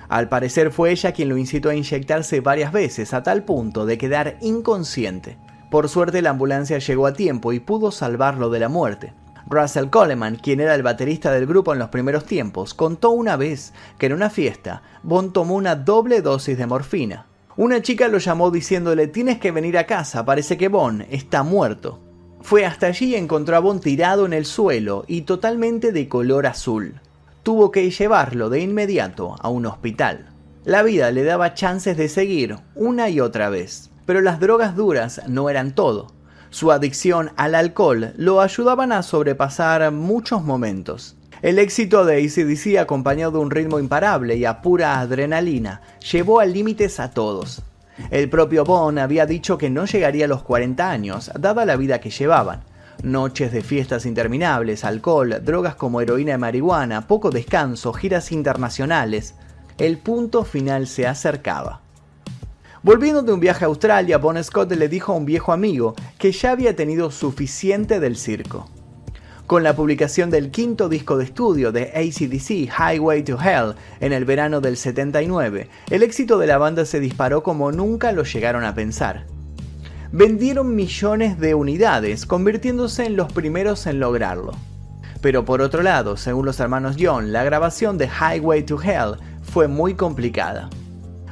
Al 0.09 0.29
parecer 0.29 0.71
fue 0.71 0.91
ella 0.91 1.13
quien 1.13 1.31
lo 1.31 1.39
incitó 1.39 1.71
a 1.71 1.75
inyectarse 1.75 2.41
varias 2.41 2.73
veces 2.73 3.15
a 3.15 3.23
tal 3.23 3.45
punto 3.45 3.87
de 3.87 3.97
quedar 3.97 4.37
inconsciente. 4.43 5.39
Por 5.71 5.89
suerte 5.89 6.21
la 6.21 6.31
ambulancia 6.31 6.79
llegó 6.79 7.07
a 7.07 7.15
tiempo 7.15 7.55
y 7.55 7.61
pudo 7.61 7.91
salvarlo 7.91 8.51
de 8.51 8.61
la 8.61 8.69
muerte. 8.69 9.15
Russell 9.49 9.89
Coleman, 9.89 10.37
quien 10.37 10.61
era 10.61 10.75
el 10.75 10.83
baterista 10.83 11.33
del 11.33 11.47
grupo 11.47 11.73
en 11.73 11.79
los 11.79 11.89
primeros 11.89 12.27
tiempos, 12.27 12.75
contó 12.75 13.11
una 13.11 13.37
vez 13.37 13.73
que 13.99 14.07
en 14.07 14.13
una 14.13 14.31
fiesta 14.31 14.83
Bon 15.03 15.33
tomó 15.33 15.55
una 15.55 15.77
doble 15.77 16.21
dosis 16.21 16.59
de 16.59 16.67
morfina. 16.67 17.27
Una 17.57 17.81
chica 17.83 18.09
lo 18.09 18.19
llamó 18.19 18.51
diciéndole 18.51 19.07
tienes 19.07 19.39
que 19.39 19.51
venir 19.51 19.79
a 19.79 19.87
casa, 19.87 20.25
parece 20.25 20.57
que 20.57 20.69
Bon 20.69 21.07
está 21.11 21.43
muerto. 21.43 22.01
Fue 22.43 22.67
hasta 22.67 22.89
allí 22.89 23.11
y 23.13 23.15
encontró 23.15 23.57
a 23.57 23.61
Bon 23.61 23.81
tirado 23.81 24.27
en 24.27 24.33
el 24.33 24.45
suelo 24.47 25.05
y 25.07 25.23
totalmente 25.23 25.93
de 25.93 26.09
color 26.09 26.47
azul. 26.47 27.01
Tuvo 27.43 27.71
que 27.71 27.91
llevarlo 27.91 28.51
de 28.51 28.61
inmediato 28.61 29.37
a 29.41 29.49
un 29.49 29.67
hospital. 29.67 30.27
La 30.65 30.83
vida 30.83 31.11
le 31.13 31.23
daba 31.23 31.55
chances 31.55 31.97
de 31.97 32.09
seguir 32.09 32.57
una 32.75 33.09
y 33.09 33.21
otra 33.21 33.49
vez, 33.49 33.91
pero 34.07 34.21
las 34.21 34.41
drogas 34.41 34.77
duras 34.77 35.23
no 35.29 35.51
eran 35.51 35.75
todo. 35.75 36.09
Su 36.51 36.73
adicción 36.73 37.31
al 37.37 37.55
alcohol 37.55 38.13
lo 38.17 38.41
ayudaban 38.41 38.93
a 38.93 39.03
sobrepasar 39.03 39.91
muchos 39.93 40.43
momentos. 40.43 41.17
El 41.43 41.59
éxito 41.59 42.05
de 42.05 42.25
ACDC, 42.25 42.79
acompañado 42.79 43.33
de 43.33 43.39
un 43.39 43.51
ritmo 43.51 43.79
imparable 43.79 44.37
y 44.37 44.45
a 44.45 44.61
pura 44.63 45.01
adrenalina, 45.01 45.81
llevó 46.13 46.41
a 46.41 46.45
límites 46.45 47.01
a 47.01 47.11
todos. 47.11 47.63
El 48.11 48.29
propio 48.29 48.65
Bon 48.65 48.99
había 48.99 49.27
dicho 49.27 49.59
que 49.59 49.71
no 49.71 49.85
llegaría 49.85 50.27
a 50.27 50.29
los 50.29 50.43
40 50.43 50.91
años, 50.91 51.31
dada 51.39 51.65
la 51.65 51.77
vida 51.77 52.01
que 52.01 52.11
llevaban. 52.11 52.65
Noches 53.03 53.53
de 53.53 53.63
fiestas 53.63 54.07
interminables, 54.07 54.85
alcohol, 54.85 55.41
drogas 55.45 55.75
como 55.75 56.01
heroína 56.01 56.35
y 56.35 56.39
marihuana, 56.39 57.07
poco 57.09 57.31
descanso, 57.31 57.93
giras 57.93 58.33
internacionales. 58.33 59.35
El 59.79 59.99
punto 59.99 60.45
final 60.45 60.87
se 60.87 61.07
acercaba. 61.07 61.81
Volviendo 62.83 63.23
de 63.23 63.33
un 63.33 63.41
viaje 63.41 63.65
a 63.65 63.69
Australia, 63.69 64.19
Bon 64.19 64.43
Scott 64.43 64.73
le 64.73 64.89
dijo 64.89 65.13
a 65.13 65.17
un 65.17 65.25
viejo 65.25 65.53
amigo 65.53 65.95
que 66.19 66.33
ya 66.33 66.51
había 66.51 66.75
tenido 66.75 67.11
suficiente 67.11 68.01
del 68.01 68.17
circo. 68.17 68.69
Con 69.53 69.65
la 69.65 69.77
publicación 69.77 70.31
del 70.31 70.51
quinto 70.51 70.89
disco 70.89 71.19
de 71.19 71.25
estudio 71.25 71.73
de 71.73 71.93
ACDC, 71.95 72.73
Highway 72.73 73.23
to 73.23 73.39
Hell, 73.39 73.75
en 74.01 74.15
el 74.15 74.25
verano 74.25 74.63
del 74.63 74.79
79, 74.79 75.69
el 75.91 76.03
éxito 76.03 76.39
de 76.39 76.47
la 76.47 76.57
banda 76.57 76.87
se 76.87 77.01
disparó 77.01 77.43
como 77.43 77.71
nunca 77.71 78.13
lo 78.13 78.23
llegaron 78.25 78.65
a 78.65 78.75
pensar. 78.75 79.27
Vendieron 80.11 80.75
millones 80.75 81.39
de 81.39 81.55
unidades, 81.55 82.25
convirtiéndose 82.25 83.05
en 83.05 83.15
los 83.15 83.31
primeros 83.31 83.87
en 83.87 84.01
lograrlo. 84.01 84.53
Pero 85.21 85.45
por 85.45 85.61
otro 85.61 85.83
lado, 85.83 86.17
según 86.17 86.47
los 86.47 86.59
hermanos 86.59 86.97
John, 86.99 87.31
la 87.31 87.45
grabación 87.45 87.99
de 87.99 88.09
Highway 88.09 88.63
to 88.63 88.81
Hell 88.83 89.17
fue 89.43 89.69
muy 89.69 89.93
complicada. 89.93 90.71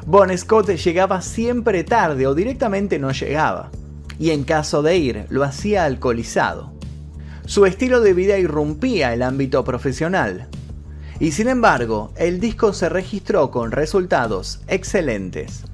Bon 0.04 0.28
Scott 0.36 0.68
llegaba 0.68 1.22
siempre 1.22 1.84
tarde 1.84 2.26
o 2.26 2.34
directamente 2.34 2.98
no 2.98 3.12
llegaba, 3.12 3.70
y 4.18 4.28
en 4.28 4.44
caso 4.44 4.82
de 4.82 4.98
ir 4.98 5.24
lo 5.30 5.42
hacía 5.42 5.86
alcoholizado. 5.86 6.78
Su 7.50 7.66
estilo 7.66 8.00
de 8.00 8.14
vida 8.14 8.38
irrumpía 8.38 9.12
el 9.12 9.22
ámbito 9.22 9.64
profesional, 9.64 10.46
y 11.18 11.32
sin 11.32 11.48
embargo, 11.48 12.12
el 12.14 12.38
disco 12.38 12.72
se 12.72 12.88
registró 12.88 13.50
con 13.50 13.72
resultados 13.72 14.60
excelentes. 14.68 15.64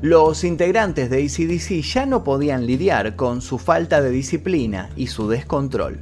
Los 0.00 0.44
integrantes 0.44 1.10
de 1.10 1.22
ACDC 1.22 1.82
ya 1.82 2.06
no 2.06 2.24
podían 2.24 2.64
lidiar 2.64 3.16
con 3.16 3.42
su 3.42 3.58
falta 3.58 4.00
de 4.00 4.08
disciplina 4.08 4.88
y 4.96 5.08
su 5.08 5.28
descontrol. 5.28 6.00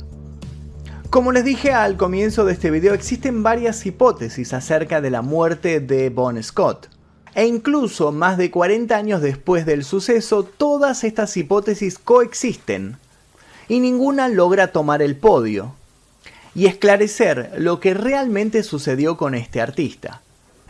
Como 1.11 1.33
les 1.33 1.45
dije 1.45 1.73
al 1.73 1.97
comienzo 1.97 2.45
de 2.45 2.53
este 2.53 2.71
video, 2.71 2.95
existen 2.95 3.43
varias 3.43 3.85
hipótesis 3.85 4.53
acerca 4.53 5.01
de 5.01 5.11
la 5.11 5.23
muerte 5.23 5.81
de 5.81 6.11
Bon 6.11 6.41
Scott. 6.41 6.89
E 7.35 7.45
incluso 7.45 8.13
más 8.13 8.39
de 8.39 8.53
40 8.53 8.97
años 8.97 9.21
después 9.21 9.67
del 9.67 9.83
suceso, 9.83 10.45
todas 10.45 11.03
estas 11.03 11.37
hipótesis 11.37 11.99
coexisten 11.99 12.99
y 13.69 13.81
ninguna 13.81 14.29
logra 14.29 14.69
tomar 14.69 15.03
el 15.03 15.17
podio 15.17 15.75
y 16.55 16.67
esclarecer 16.67 17.53
lo 17.59 17.81
que 17.81 17.95
realmente 17.95 18.63
sucedió 18.63 19.17
con 19.17 19.35
este 19.35 19.61
artista. 19.61 20.23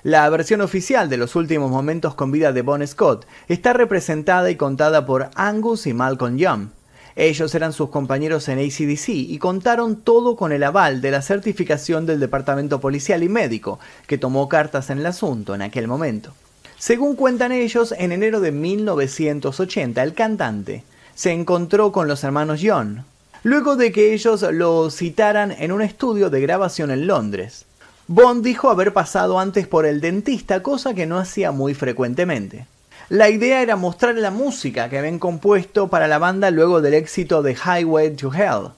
La 0.04 0.28
versión 0.30 0.60
oficial 0.60 1.08
de 1.08 1.16
los 1.16 1.36
últimos 1.36 1.70
momentos 1.70 2.14
con 2.14 2.32
vida 2.32 2.52
de 2.52 2.62
Bon 2.62 2.84
Scott 2.86 3.26
está 3.48 3.72
representada 3.72 4.50
y 4.50 4.56
contada 4.56 5.06
por 5.06 5.30
Angus 5.36 5.86
y 5.86 5.94
Malcolm 5.94 6.36
Young. 6.36 6.68
Ellos 7.14 7.54
eran 7.54 7.72
sus 7.72 7.90
compañeros 7.90 8.48
en 8.48 8.58
ACDC 8.58 9.08
y 9.10 9.38
contaron 9.38 10.00
todo 10.00 10.34
con 10.34 10.50
el 10.50 10.64
aval 10.64 11.00
de 11.02 11.10
la 11.10 11.22
certificación 11.22 12.06
del 12.06 12.20
Departamento 12.20 12.80
Policial 12.80 13.22
y 13.22 13.28
Médico, 13.28 13.78
que 14.06 14.18
tomó 14.18 14.48
cartas 14.48 14.90
en 14.90 14.98
el 14.98 15.06
asunto 15.06 15.54
en 15.54 15.62
aquel 15.62 15.86
momento. 15.86 16.32
Según 16.78 17.14
cuentan 17.14 17.52
ellos, 17.52 17.94
en 17.96 18.10
enero 18.10 18.40
de 18.40 18.50
1980 18.50 20.02
el 20.02 20.14
cantante 20.14 20.82
se 21.14 21.32
encontró 21.32 21.92
con 21.92 22.08
los 22.08 22.24
hermanos 22.24 22.60
John, 22.62 23.04
luego 23.42 23.76
de 23.76 23.92
que 23.92 24.12
ellos 24.12 24.42
lo 24.52 24.90
citaran 24.90 25.52
en 25.52 25.72
un 25.72 25.82
estudio 25.82 26.30
de 26.30 26.40
grabación 26.40 26.90
en 26.90 27.06
Londres. 27.06 27.66
Bond 28.08 28.44
dijo 28.44 28.70
haber 28.70 28.92
pasado 28.92 29.38
antes 29.38 29.66
por 29.66 29.86
el 29.86 30.00
dentista, 30.00 30.62
cosa 30.62 30.94
que 30.94 31.06
no 31.06 31.18
hacía 31.18 31.52
muy 31.52 31.74
frecuentemente. 31.74 32.66
La 33.08 33.30
idea 33.30 33.62
era 33.62 33.76
mostrar 33.76 34.14
la 34.16 34.30
música 34.30 34.88
que 34.88 34.98
habían 34.98 35.18
compuesto 35.18 35.88
para 35.88 36.08
la 36.08 36.18
banda 36.18 36.50
luego 36.50 36.80
del 36.80 36.94
éxito 36.94 37.42
de 37.42 37.54
Highway 37.54 38.16
to 38.16 38.32
Hell. 38.32 38.70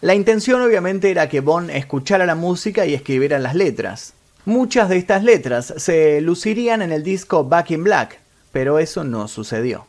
La 0.00 0.14
intención 0.14 0.60
obviamente 0.60 1.10
era 1.10 1.28
que 1.28 1.40
Bond 1.40 1.70
escuchara 1.70 2.26
la 2.26 2.34
música 2.34 2.84
y 2.84 2.94
escribiera 2.94 3.38
las 3.38 3.54
letras. 3.54 4.12
Muchas 4.44 4.88
de 4.88 4.98
estas 4.98 5.24
letras 5.24 5.74
se 5.78 6.20
lucirían 6.20 6.82
en 6.82 6.92
el 6.92 7.02
disco 7.02 7.44
Back 7.44 7.70
in 7.70 7.84
Black, 7.84 8.20
pero 8.52 8.78
eso 8.78 9.04
no 9.04 9.26
sucedió. 9.26 9.86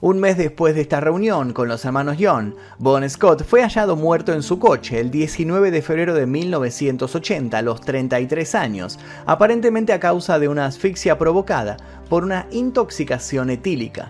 Un 0.00 0.18
mes 0.20 0.36
después 0.36 0.74
de 0.74 0.82
esta 0.82 1.00
reunión 1.00 1.54
con 1.54 1.68
los 1.68 1.84
hermanos 1.86 2.18
John, 2.20 2.54
Bon 2.78 3.08
Scott 3.08 3.44
fue 3.44 3.62
hallado 3.62 3.96
muerto 3.96 4.34
en 4.34 4.42
su 4.42 4.58
coche 4.58 5.00
el 5.00 5.10
19 5.10 5.70
de 5.70 5.80
febrero 5.80 6.12
de 6.12 6.26
1980 6.26 7.56
a 7.56 7.62
los 7.62 7.80
33 7.80 8.54
años, 8.54 8.98
aparentemente 9.24 9.94
a 9.94 10.00
causa 10.00 10.38
de 10.38 10.48
una 10.48 10.66
asfixia 10.66 11.16
provocada 11.16 11.78
por 12.10 12.24
una 12.24 12.46
intoxicación 12.50 13.48
etílica. 13.48 14.08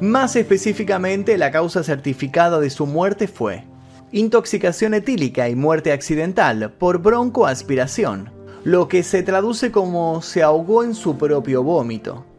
Más 0.00 0.36
específicamente, 0.36 1.36
la 1.38 1.50
causa 1.50 1.82
certificada 1.82 2.60
de 2.60 2.70
su 2.70 2.86
muerte 2.86 3.26
fue 3.26 3.64
intoxicación 4.12 4.94
etílica 4.94 5.48
y 5.48 5.56
muerte 5.56 5.90
accidental 5.90 6.72
por 6.78 6.98
broncoaspiración 6.98 8.30
lo 8.62 8.88
que 8.88 9.02
se 9.02 9.22
traduce 9.22 9.72
como 9.72 10.20
se 10.22 10.42
ahogó 10.42 10.84
en 10.84 10.94
su 10.94 11.16
propio 11.16 11.62
vómito. 11.62 12.29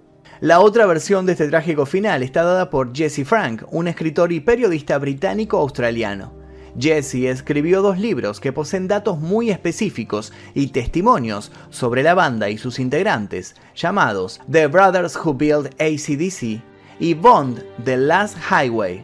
La 0.41 0.59
otra 0.59 0.87
versión 0.87 1.27
de 1.27 1.33
este 1.33 1.47
trágico 1.49 1.85
final 1.85 2.23
está 2.23 2.41
dada 2.43 2.71
por 2.71 2.95
Jesse 2.95 3.23
Frank, 3.23 3.61
un 3.69 3.87
escritor 3.87 4.31
y 4.31 4.39
periodista 4.39 4.97
británico-australiano. 4.97 6.33
Jesse 6.79 7.25
escribió 7.25 7.83
dos 7.83 7.99
libros 7.99 8.39
que 8.39 8.51
poseen 8.51 8.87
datos 8.87 9.19
muy 9.19 9.51
específicos 9.51 10.33
y 10.55 10.69
testimonios 10.69 11.51
sobre 11.69 12.01
la 12.01 12.15
banda 12.15 12.49
y 12.49 12.57
sus 12.57 12.79
integrantes, 12.79 13.53
llamados 13.75 14.41
The 14.51 14.65
Brothers 14.65 15.15
Who 15.15 15.35
Built 15.35 15.79
ACDC 15.79 16.63
y 16.99 17.13
Bond, 17.13 17.63
The 17.85 17.97
Last 17.97 18.35
Highway. 18.49 19.03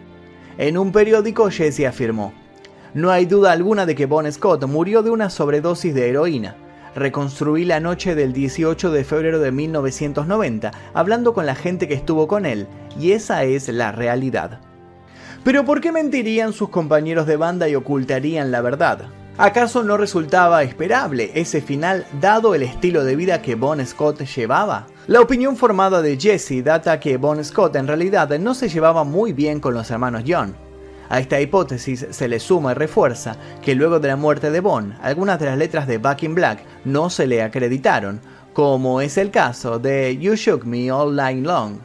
En 0.57 0.75
un 0.75 0.91
periódico 0.91 1.51
Jesse 1.51 1.85
afirmó, 1.85 2.33
No 2.95 3.11
hay 3.11 3.27
duda 3.27 3.51
alguna 3.51 3.85
de 3.85 3.93
que 3.93 4.07
Bon 4.07 4.31
Scott 4.31 4.65
murió 4.65 5.03
de 5.03 5.11
una 5.11 5.29
sobredosis 5.29 5.93
de 5.93 6.09
heroína 6.09 6.55
reconstruí 6.97 7.63
la 7.63 7.79
noche 7.79 8.15
del 8.15 8.33
18 8.33 8.91
de 8.91 9.03
febrero 9.03 9.39
de 9.39 9.51
1990, 9.51 10.71
hablando 10.93 11.33
con 11.33 11.45
la 11.45 11.55
gente 11.55 11.87
que 11.87 11.93
estuvo 11.93 12.27
con 12.27 12.45
él, 12.45 12.67
y 12.99 13.11
esa 13.11 13.43
es 13.43 13.69
la 13.69 13.91
realidad. 13.91 14.59
Pero 15.43 15.63
¿por 15.63 15.79
qué 15.79 15.91
mentirían 15.91 16.51
sus 16.51 16.69
compañeros 16.69 17.27
de 17.27 17.37
banda 17.37 17.69
y 17.69 17.75
ocultarían 17.75 18.51
la 18.51 18.61
verdad? 18.61 19.05
¿Acaso 19.37 19.83
no 19.83 19.97
resultaba 19.97 20.63
esperable 20.63 21.31
ese 21.35 21.61
final 21.61 22.07
dado 22.19 22.55
el 22.55 22.63
estilo 22.63 23.03
de 23.03 23.15
vida 23.15 23.41
que 23.41 23.53
Bon 23.53 23.85
Scott 23.85 24.23
llevaba? 24.23 24.87
La 25.05 25.21
opinión 25.21 25.55
formada 25.55 26.01
de 26.01 26.19
Jesse 26.19 26.63
data 26.63 26.99
que 26.99 27.17
Bon 27.17 27.43
Scott 27.43 27.75
en 27.75 27.87
realidad 27.87 28.37
no 28.39 28.55
se 28.55 28.67
llevaba 28.67 29.03
muy 29.03 29.33
bien 29.33 29.59
con 29.59 29.75
los 29.75 29.91
hermanos 29.91 30.23
John. 30.27 30.66
A 31.09 31.19
esta 31.19 31.39
hipótesis 31.39 32.07
se 32.09 32.27
le 32.27 32.39
suma 32.39 32.71
y 32.71 32.75
refuerza 32.75 33.37
que 33.61 33.75
luego 33.75 33.99
de 33.99 34.09
la 34.09 34.15
muerte 34.15 34.51
de 34.51 34.59
Bond, 34.59 34.95
algunas 35.01 35.39
de 35.39 35.45
las 35.45 35.57
letras 35.57 35.87
de 35.87 35.97
Back 35.97 36.23
in 36.23 36.35
Black 36.35 36.59
no 36.85 37.09
se 37.09 37.27
le 37.27 37.41
acreditaron, 37.41 38.19
como 38.53 39.01
es 39.01 39.17
el 39.17 39.31
caso 39.31 39.79
de 39.79 40.17
You 40.17 40.35
Shook 40.35 40.65
Me 40.65 40.91
All 40.91 41.15
Night 41.15 41.45
Long. 41.45 41.77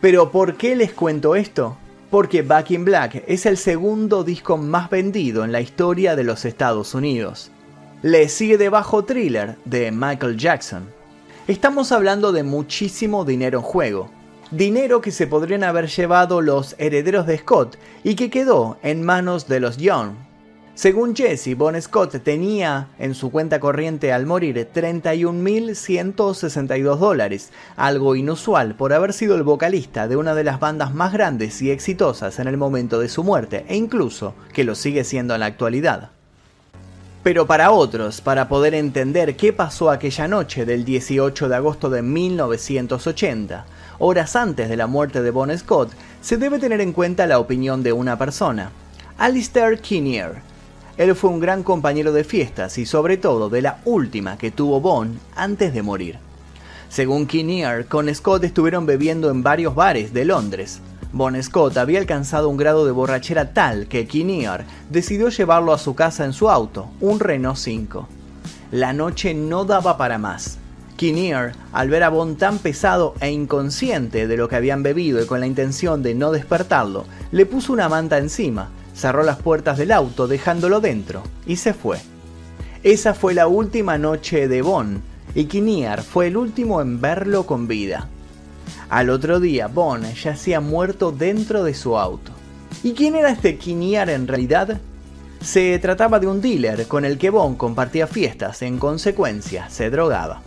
Pero 0.00 0.30
¿por 0.30 0.54
qué 0.54 0.76
les 0.76 0.92
cuento 0.92 1.34
esto? 1.34 1.76
Porque 2.10 2.42
Back 2.42 2.70
in 2.70 2.84
Black 2.84 3.24
es 3.26 3.44
el 3.44 3.58
segundo 3.58 4.24
disco 4.24 4.56
más 4.56 4.88
vendido 4.88 5.44
en 5.44 5.52
la 5.52 5.60
historia 5.60 6.16
de 6.16 6.24
los 6.24 6.44
Estados 6.44 6.94
Unidos. 6.94 7.50
Le 8.00 8.28
sigue 8.28 8.56
debajo 8.56 9.04
Thriller 9.04 9.56
de 9.64 9.90
Michael 9.90 10.38
Jackson. 10.38 10.88
Estamos 11.48 11.92
hablando 11.92 12.30
de 12.30 12.44
muchísimo 12.44 13.24
dinero 13.24 13.58
en 13.58 13.64
juego, 13.64 14.10
dinero 14.50 15.00
que 15.00 15.10
se 15.10 15.26
podrían 15.26 15.64
haber 15.64 15.88
llevado 15.88 16.40
los 16.40 16.76
herederos 16.78 17.26
de 17.26 17.38
Scott 17.38 17.76
y 18.04 18.14
que 18.14 18.30
quedó 18.30 18.78
en 18.82 19.02
manos 19.02 19.48
de 19.48 19.58
los 19.60 19.76
Young. 19.76 20.12
Según 20.74 21.16
Jesse, 21.16 21.56
Bon 21.56 21.80
Scott 21.82 22.22
tenía 22.22 22.90
en 23.00 23.16
su 23.16 23.32
cuenta 23.32 23.58
corriente 23.58 24.12
al 24.12 24.26
morir 24.26 24.68
31.162 24.72 26.98
dólares, 26.98 27.50
algo 27.74 28.14
inusual 28.14 28.76
por 28.76 28.92
haber 28.92 29.12
sido 29.12 29.34
el 29.34 29.42
vocalista 29.42 30.06
de 30.06 30.16
una 30.16 30.36
de 30.36 30.44
las 30.44 30.60
bandas 30.60 30.94
más 30.94 31.12
grandes 31.12 31.60
y 31.62 31.72
exitosas 31.72 32.38
en 32.38 32.46
el 32.46 32.56
momento 32.56 33.00
de 33.00 33.08
su 33.08 33.24
muerte, 33.24 33.64
e 33.68 33.74
incluso 33.74 34.34
que 34.52 34.62
lo 34.62 34.76
sigue 34.76 35.02
siendo 35.02 35.34
en 35.34 35.40
la 35.40 35.46
actualidad. 35.46 36.12
Pero 37.22 37.46
para 37.46 37.72
otros, 37.72 38.20
para 38.20 38.48
poder 38.48 38.74
entender 38.74 39.36
qué 39.36 39.52
pasó 39.52 39.90
aquella 39.90 40.28
noche 40.28 40.64
del 40.64 40.84
18 40.84 41.48
de 41.48 41.56
agosto 41.56 41.90
de 41.90 42.02
1980, 42.02 43.66
horas 43.98 44.36
antes 44.36 44.68
de 44.68 44.76
la 44.76 44.86
muerte 44.86 45.20
de 45.20 45.30
Bon 45.30 45.56
Scott, 45.58 45.90
se 46.20 46.36
debe 46.36 46.58
tener 46.58 46.80
en 46.80 46.92
cuenta 46.92 47.26
la 47.26 47.40
opinión 47.40 47.82
de 47.82 47.92
una 47.92 48.16
persona, 48.16 48.70
Alistair 49.18 49.80
Kinnear. 49.80 50.42
Él 50.96 51.14
fue 51.16 51.30
un 51.30 51.40
gran 51.40 51.64
compañero 51.64 52.12
de 52.12 52.24
fiestas 52.24 52.78
y 52.78 52.86
sobre 52.86 53.16
todo 53.16 53.48
de 53.48 53.62
la 53.62 53.78
última 53.84 54.38
que 54.38 54.50
tuvo 54.50 54.80
Bon 54.80 55.18
antes 55.34 55.74
de 55.74 55.82
morir. 55.82 56.18
Según 56.88 57.26
Kinnear, 57.26 57.86
con 57.86 58.12
Scott 58.14 58.44
estuvieron 58.44 58.86
bebiendo 58.86 59.30
en 59.30 59.42
varios 59.42 59.74
bares 59.74 60.12
de 60.12 60.24
Londres. 60.24 60.80
Bon 61.18 61.42
Scott 61.42 61.76
había 61.78 61.98
alcanzado 61.98 62.48
un 62.48 62.56
grado 62.56 62.86
de 62.86 62.92
borrachera 62.92 63.52
tal 63.52 63.88
que 63.88 64.06
Kinnear 64.06 64.64
decidió 64.88 65.30
llevarlo 65.30 65.72
a 65.72 65.78
su 65.78 65.96
casa 65.96 66.24
en 66.24 66.32
su 66.32 66.48
auto, 66.48 66.90
un 67.00 67.18
Renault 67.18 67.56
5. 67.56 68.08
La 68.70 68.92
noche 68.92 69.34
no 69.34 69.64
daba 69.64 69.98
para 69.98 70.18
más. 70.18 70.58
Kinnear, 70.94 71.54
al 71.72 71.90
ver 71.90 72.04
a 72.04 72.08
Bon 72.08 72.36
tan 72.36 72.58
pesado 72.58 73.14
e 73.18 73.32
inconsciente 73.32 74.28
de 74.28 74.36
lo 74.36 74.48
que 74.48 74.54
habían 74.54 74.84
bebido 74.84 75.20
y 75.20 75.26
con 75.26 75.40
la 75.40 75.48
intención 75.48 76.04
de 76.04 76.14
no 76.14 76.30
despertarlo, 76.30 77.04
le 77.32 77.46
puso 77.46 77.72
una 77.72 77.88
manta 77.88 78.18
encima, 78.18 78.68
cerró 78.94 79.24
las 79.24 79.38
puertas 79.38 79.76
del 79.76 79.90
auto 79.90 80.28
dejándolo 80.28 80.80
dentro 80.80 81.24
y 81.48 81.56
se 81.56 81.74
fue. 81.74 81.98
Esa 82.84 83.12
fue 83.12 83.34
la 83.34 83.48
última 83.48 83.98
noche 83.98 84.46
de 84.46 84.62
Bon 84.62 85.02
y 85.34 85.46
Kinnear 85.46 86.04
fue 86.04 86.28
el 86.28 86.36
último 86.36 86.80
en 86.80 87.00
verlo 87.00 87.44
con 87.44 87.66
vida. 87.66 88.06
Al 88.88 89.10
otro 89.10 89.40
día, 89.40 89.66
Bon 89.66 90.02
yacía 90.14 90.60
muerto 90.60 91.12
dentro 91.12 91.64
de 91.64 91.74
su 91.74 91.98
auto. 91.98 92.32
¿Y 92.82 92.92
quién 92.92 93.14
era 93.14 93.30
este 93.30 93.56
Kinnear 93.56 94.10
en 94.10 94.28
realidad? 94.28 94.80
Se 95.40 95.78
trataba 95.78 96.18
de 96.18 96.26
un 96.26 96.40
dealer 96.40 96.86
con 96.86 97.04
el 97.04 97.18
que 97.18 97.30
Bon 97.30 97.54
compartía 97.54 98.06
fiestas, 98.06 98.62
en 98.62 98.78
consecuencia 98.78 99.68
se 99.70 99.90
drogaba. 99.90 100.42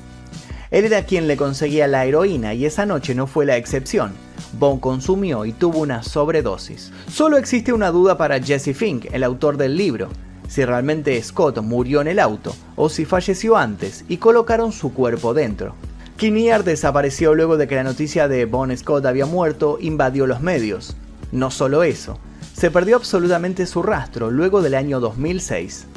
Él 0.71 0.85
era 0.85 1.03
quien 1.03 1.27
le 1.27 1.35
conseguía 1.35 1.87
la 1.87 2.05
heroína 2.05 2.53
y 2.53 2.65
esa 2.65 2.85
noche 2.85 3.13
no 3.13 3.27
fue 3.27 3.45
la 3.45 3.57
excepción. 3.57 4.13
Bond 4.53 4.79
consumió 4.79 5.45
y 5.45 5.51
tuvo 5.51 5.79
una 5.79 6.01
sobredosis. 6.01 6.91
Solo 7.11 7.37
existe 7.37 7.73
una 7.73 7.91
duda 7.91 8.17
para 8.17 8.41
Jesse 8.41 8.75
Fink, 8.75 9.07
el 9.11 9.23
autor 9.23 9.57
del 9.57 9.75
libro, 9.75 10.07
si 10.47 10.63
realmente 10.63 11.21
Scott 11.21 11.59
murió 11.61 12.01
en 12.01 12.07
el 12.07 12.19
auto 12.19 12.55
o 12.77 12.87
si 12.87 13.03
falleció 13.03 13.57
antes 13.57 14.05
y 14.07 14.17
colocaron 14.17 14.71
su 14.71 14.93
cuerpo 14.93 15.33
dentro. 15.33 15.75
Kinnear 16.21 16.63
desapareció 16.63 17.33
luego 17.33 17.57
de 17.57 17.67
que 17.67 17.73
la 17.73 17.83
noticia 17.83 18.27
de 18.27 18.45
Bon 18.45 18.77
Scott 18.77 19.07
había 19.07 19.25
muerto 19.25 19.79
invadió 19.81 20.27
los 20.27 20.39
medios. 20.39 20.95
No 21.31 21.49
solo 21.49 21.81
eso, 21.81 22.19
se 22.53 22.69
perdió 22.69 22.97
absolutamente 22.97 23.65
su 23.65 23.81
rastro 23.81 24.29
luego 24.29 24.61
del 24.61 24.75
año 24.75 24.99
2006. 24.99 25.87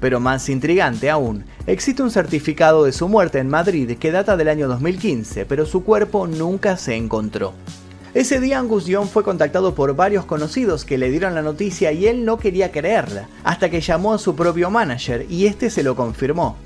Pero 0.00 0.20
más 0.20 0.48
intrigante 0.48 1.10
aún, 1.10 1.44
existe 1.66 2.02
un 2.02 2.10
certificado 2.10 2.84
de 2.84 2.92
su 2.92 3.08
muerte 3.08 3.40
en 3.40 3.50
Madrid 3.50 3.98
que 3.98 4.10
data 4.10 4.38
del 4.38 4.48
año 4.48 4.68
2015, 4.68 5.44
pero 5.44 5.66
su 5.66 5.84
cuerpo 5.84 6.26
nunca 6.26 6.78
se 6.78 6.96
encontró. 6.96 7.52
Ese 8.14 8.40
día 8.40 8.60
Angus 8.60 8.86
Young 8.86 9.08
fue 9.08 9.22
contactado 9.22 9.74
por 9.74 9.94
varios 9.94 10.24
conocidos 10.24 10.86
que 10.86 10.96
le 10.96 11.10
dieron 11.10 11.34
la 11.34 11.42
noticia 11.42 11.92
y 11.92 12.06
él 12.06 12.24
no 12.24 12.38
quería 12.38 12.72
creerla, 12.72 13.28
hasta 13.42 13.68
que 13.68 13.82
llamó 13.82 14.14
a 14.14 14.18
su 14.18 14.34
propio 14.34 14.70
manager 14.70 15.26
y 15.28 15.44
este 15.44 15.68
se 15.68 15.82
lo 15.82 15.94
confirmó. 15.94 16.56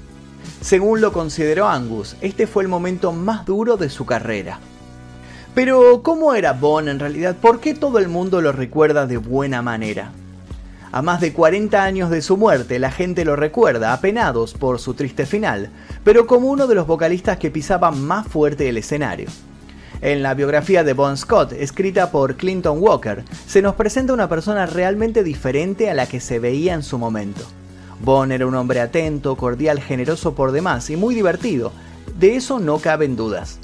Según 0.60 1.00
lo 1.00 1.12
consideró 1.12 1.68
Angus, 1.68 2.16
este 2.20 2.46
fue 2.46 2.62
el 2.62 2.68
momento 2.68 3.12
más 3.12 3.46
duro 3.46 3.76
de 3.76 3.90
su 3.90 4.06
carrera. 4.06 4.58
Pero, 5.54 6.02
¿cómo 6.02 6.34
era 6.34 6.52
Bond 6.52 6.88
en 6.88 7.00
realidad? 7.00 7.36
¿Por 7.36 7.60
qué 7.60 7.74
todo 7.74 7.98
el 7.98 8.08
mundo 8.08 8.40
lo 8.40 8.52
recuerda 8.52 9.06
de 9.06 9.16
buena 9.16 9.62
manera? 9.62 10.12
A 10.90 11.02
más 11.02 11.20
de 11.20 11.32
40 11.32 11.82
años 11.82 12.10
de 12.10 12.22
su 12.22 12.36
muerte, 12.36 12.78
la 12.78 12.90
gente 12.90 13.24
lo 13.24 13.36
recuerda, 13.36 13.92
apenados 13.92 14.54
por 14.54 14.78
su 14.78 14.94
triste 14.94 15.26
final, 15.26 15.70
pero 16.02 16.26
como 16.26 16.48
uno 16.48 16.66
de 16.66 16.74
los 16.74 16.86
vocalistas 16.86 17.38
que 17.38 17.50
pisaba 17.50 17.90
más 17.90 18.26
fuerte 18.26 18.68
el 18.68 18.78
escenario. 18.78 19.28
En 20.00 20.22
la 20.22 20.34
biografía 20.34 20.84
de 20.84 20.92
Bon 20.92 21.16
Scott, 21.16 21.52
escrita 21.52 22.10
por 22.10 22.36
Clinton 22.36 22.78
Walker, 22.80 23.24
se 23.46 23.60
nos 23.60 23.74
presenta 23.74 24.12
una 24.12 24.28
persona 24.28 24.64
realmente 24.64 25.24
diferente 25.24 25.90
a 25.90 25.94
la 25.94 26.06
que 26.06 26.20
se 26.20 26.38
veía 26.38 26.74
en 26.74 26.84
su 26.84 26.98
momento. 26.98 27.42
Bon 28.00 28.30
era 28.30 28.46
un 28.46 28.54
hombre 28.54 28.80
atento, 28.80 29.36
cordial, 29.36 29.80
generoso 29.80 30.34
por 30.34 30.52
demás 30.52 30.88
y 30.90 30.96
muy 30.96 31.14
divertido, 31.14 31.72
de 32.18 32.36
eso 32.36 32.60
no 32.60 32.78
caben 32.78 33.16
dudas. 33.16 33.58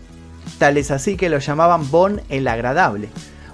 Tal 0.59 0.77
es 0.77 0.91
así 0.91 1.17
que 1.17 1.29
lo 1.29 1.39
llamaban 1.39 1.91
Bon 1.91 2.21
el 2.29 2.49
Agradable, 2.49 3.09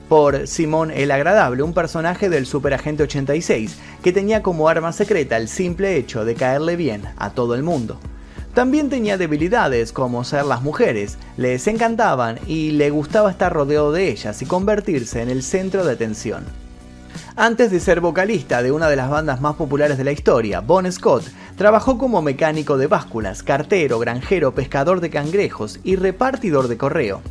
por 0.09 0.47
Simón 0.47 0.91
el 0.91 1.11
Agradable, 1.11 1.63
un 1.63 1.75
personaje 1.75 2.29
del 2.29 2.47
Superagente 2.47 3.05
86, 3.05 3.79
que 4.03 4.13
tenía 4.13 4.43
como 4.43 4.69
arma 4.69 4.93
secreta 4.93 5.37
el 5.37 5.49
simple 5.49 5.97
hecho 5.97 6.25
de 6.25 6.35
caerle 6.35 6.77
bien 6.77 7.03
a 7.17 7.31
todo 7.31 7.55
el 7.55 7.63
mundo. 7.63 7.99
También 8.55 8.91
tenía 8.91 9.17
debilidades 9.17 9.93
como 9.93 10.25
ser 10.25 10.45
las 10.45 10.63
mujeres, 10.63 11.19
les 11.37 11.67
encantaban 11.69 12.41
y 12.47 12.73
le 12.73 12.91
gustaba 12.91 13.31
estar 13.31 13.53
rodeado 13.53 13.93
de 13.93 14.09
ellas 14.09 14.43
y 14.43 14.47
convertirse 14.47 15.23
en 15.23 15.31
el 15.31 15.43
centro 15.45 15.85
de 15.85 15.93
atención. 15.93 16.45
Antes 17.37 17.71
de 17.71 17.79
ser 17.79 18.01
vocalista 18.01 18.61
de 18.61 18.73
una 18.73 18.89
de 18.89 18.97
las 18.97 19.09
bandas 19.09 19.41
más 19.41 19.55
populares 19.55 19.97
de 19.97 20.03
la 20.05 20.11
historia, 20.11 20.61
Bon 20.61 20.91
Scott 20.91 21.25
trabajó 21.57 21.97
como 21.97 22.23
mecánico 22.23 22.77
de 22.77 22.89
básculas, 22.89 23.45
cartero, 23.45 24.01
granjero, 24.01 24.53
pescador 24.53 25.01
de 25.01 25.11
cangrejos 25.11 25.79
y 25.85 25.95
repartidor 25.95 26.67
de 26.67 26.77
correo. 26.77 27.23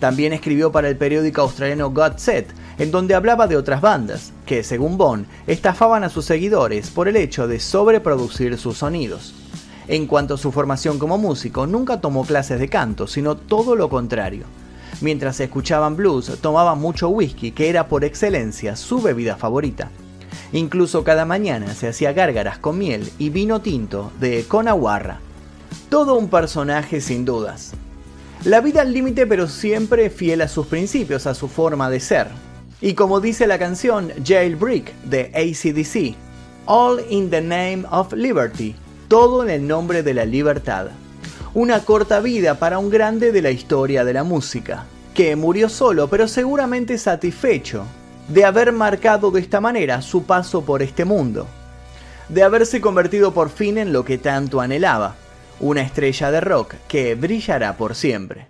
También 0.00 0.32
escribió 0.32 0.72
para 0.72 0.88
el 0.88 0.96
periódico 0.96 1.42
australiano 1.42 1.90
God 1.90 2.16
Set, 2.16 2.48
en 2.78 2.90
donde 2.90 3.14
hablaba 3.14 3.46
de 3.46 3.56
otras 3.56 3.80
bandas, 3.80 4.32
que, 4.46 4.64
según 4.64 4.98
Bond, 4.98 5.26
estafaban 5.46 6.02
a 6.02 6.10
sus 6.10 6.24
seguidores 6.24 6.90
por 6.90 7.06
el 7.06 7.16
hecho 7.16 7.46
de 7.46 7.60
sobreproducir 7.60 8.58
sus 8.58 8.78
sonidos. 8.78 9.32
En 9.86 10.08
cuanto 10.08 10.34
a 10.34 10.38
su 10.38 10.50
formación 10.50 10.98
como 10.98 11.18
músico, 11.18 11.68
nunca 11.68 12.00
tomó 12.00 12.24
clases 12.24 12.58
de 12.58 12.68
canto, 12.68 13.06
sino 13.06 13.36
todo 13.36 13.76
lo 13.76 13.88
contrario. 13.88 14.44
Mientras 15.00 15.40
escuchaban 15.40 15.96
blues, 15.96 16.32
tomaba 16.40 16.74
mucho 16.74 17.08
whisky, 17.08 17.50
que 17.50 17.68
era 17.68 17.88
por 17.88 18.04
excelencia 18.04 18.76
su 18.76 19.02
bebida 19.02 19.36
favorita. 19.36 19.90
Incluso 20.52 21.04
cada 21.04 21.24
mañana 21.24 21.74
se 21.74 21.88
hacía 21.88 22.12
gárgaras 22.12 22.58
con 22.58 22.78
miel 22.78 23.10
y 23.18 23.30
vino 23.30 23.60
tinto 23.60 24.12
de 24.20 24.44
Conaguarra. 24.48 25.20
Todo 25.90 26.16
un 26.16 26.28
personaje 26.28 27.00
sin 27.00 27.24
dudas. 27.24 27.72
La 28.44 28.60
vida 28.60 28.82
al 28.82 28.92
límite 28.92 29.26
pero 29.26 29.48
siempre 29.48 30.08
fiel 30.08 30.40
a 30.40 30.48
sus 30.48 30.66
principios, 30.66 31.26
a 31.26 31.34
su 31.34 31.48
forma 31.48 31.90
de 31.90 32.00
ser. 32.00 32.28
Y 32.80 32.94
como 32.94 33.20
dice 33.20 33.46
la 33.46 33.58
canción 33.58 34.12
Jailbreak 34.24 34.94
de 35.02 35.32
ACDC, 35.34 36.16
All 36.66 37.04
in 37.10 37.30
the 37.30 37.40
Name 37.40 37.84
of 37.90 38.12
Liberty, 38.12 38.74
todo 39.08 39.42
en 39.42 39.50
el 39.50 39.66
nombre 39.66 40.02
de 40.02 40.14
la 40.14 40.24
libertad. 40.24 40.88
Una 41.56 41.86
corta 41.86 42.20
vida 42.20 42.58
para 42.58 42.78
un 42.78 42.90
grande 42.90 43.32
de 43.32 43.40
la 43.40 43.50
historia 43.50 44.04
de 44.04 44.12
la 44.12 44.24
música, 44.24 44.84
que 45.14 45.36
murió 45.36 45.70
solo 45.70 46.06
pero 46.06 46.28
seguramente 46.28 46.98
satisfecho 46.98 47.86
de 48.28 48.44
haber 48.44 48.72
marcado 48.72 49.30
de 49.30 49.40
esta 49.40 49.58
manera 49.58 50.02
su 50.02 50.24
paso 50.24 50.66
por 50.66 50.82
este 50.82 51.06
mundo, 51.06 51.46
de 52.28 52.42
haberse 52.42 52.82
convertido 52.82 53.32
por 53.32 53.48
fin 53.48 53.78
en 53.78 53.94
lo 53.94 54.04
que 54.04 54.18
tanto 54.18 54.60
anhelaba, 54.60 55.14
una 55.58 55.80
estrella 55.80 56.30
de 56.30 56.42
rock 56.42 56.74
que 56.88 57.14
brillará 57.14 57.78
por 57.78 57.94
siempre. 57.94 58.48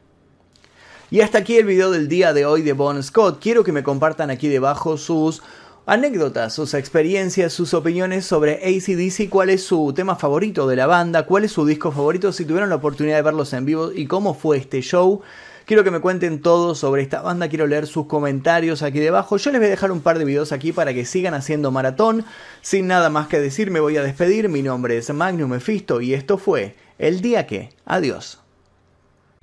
Y 1.08 1.20
hasta 1.20 1.38
aquí 1.38 1.58
el 1.58 1.66
video 1.66 1.92
del 1.92 2.08
día 2.08 2.32
de 2.32 2.44
hoy 2.44 2.62
de 2.62 2.72
Bon 2.72 3.00
Scott. 3.00 3.38
Quiero 3.40 3.62
que 3.62 3.70
me 3.70 3.84
compartan 3.84 4.30
aquí 4.30 4.48
debajo 4.48 4.96
sus 4.96 5.44
anécdotas, 5.86 6.52
sus 6.52 6.74
experiencias, 6.74 7.52
sus 7.52 7.72
opiniones 7.72 8.26
sobre 8.26 8.54
ACDC, 8.54 9.30
cuál 9.30 9.50
es 9.50 9.62
su 9.62 9.92
tema 9.94 10.16
favorito 10.16 10.66
de 10.66 10.74
la 10.74 10.88
banda, 10.88 11.24
cuál 11.24 11.44
es 11.44 11.52
su 11.52 11.64
disco 11.64 11.92
favorito, 11.92 12.32
si 12.32 12.44
tuvieron 12.44 12.68
la 12.68 12.76
oportunidad 12.76 13.16
de 13.16 13.22
verlos 13.22 13.52
en 13.52 13.64
vivo 13.64 13.92
y 13.92 14.06
cómo 14.06 14.34
fue 14.34 14.58
este 14.58 14.80
show. 14.80 15.22
Quiero 15.64 15.84
que 15.84 15.90
me 15.92 16.00
cuenten 16.00 16.42
todo 16.42 16.74
sobre 16.74 17.02
esta 17.02 17.22
banda, 17.22 17.48
quiero 17.48 17.66
leer 17.66 17.86
sus 17.86 18.06
comentarios 18.06 18.82
aquí 18.82 18.98
debajo. 18.98 19.36
Yo 19.36 19.50
les 19.50 19.60
voy 19.60 19.68
a 19.68 19.70
dejar 19.70 19.92
un 19.92 20.00
par 20.00 20.18
de 20.18 20.24
videos 20.24 20.52
aquí 20.52 20.72
para 20.72 20.92
que 20.92 21.04
sigan 21.04 21.34
haciendo 21.34 21.70
maratón. 21.70 22.24
Sin 22.62 22.86
nada 22.86 23.10
más 23.10 23.26
que 23.28 23.40
decir, 23.40 23.70
me 23.70 23.80
voy 23.80 23.96
a 23.96 24.02
despedir. 24.02 24.48
Mi 24.48 24.62
nombre 24.62 24.96
es 24.96 25.12
Magnum 25.12 25.50
Mephisto 25.50 26.00
y 26.00 26.14
esto 26.14 26.38
fue 26.38 26.76
el 26.98 27.20
día 27.20 27.48
que. 27.48 27.70
Adiós. 27.84 28.45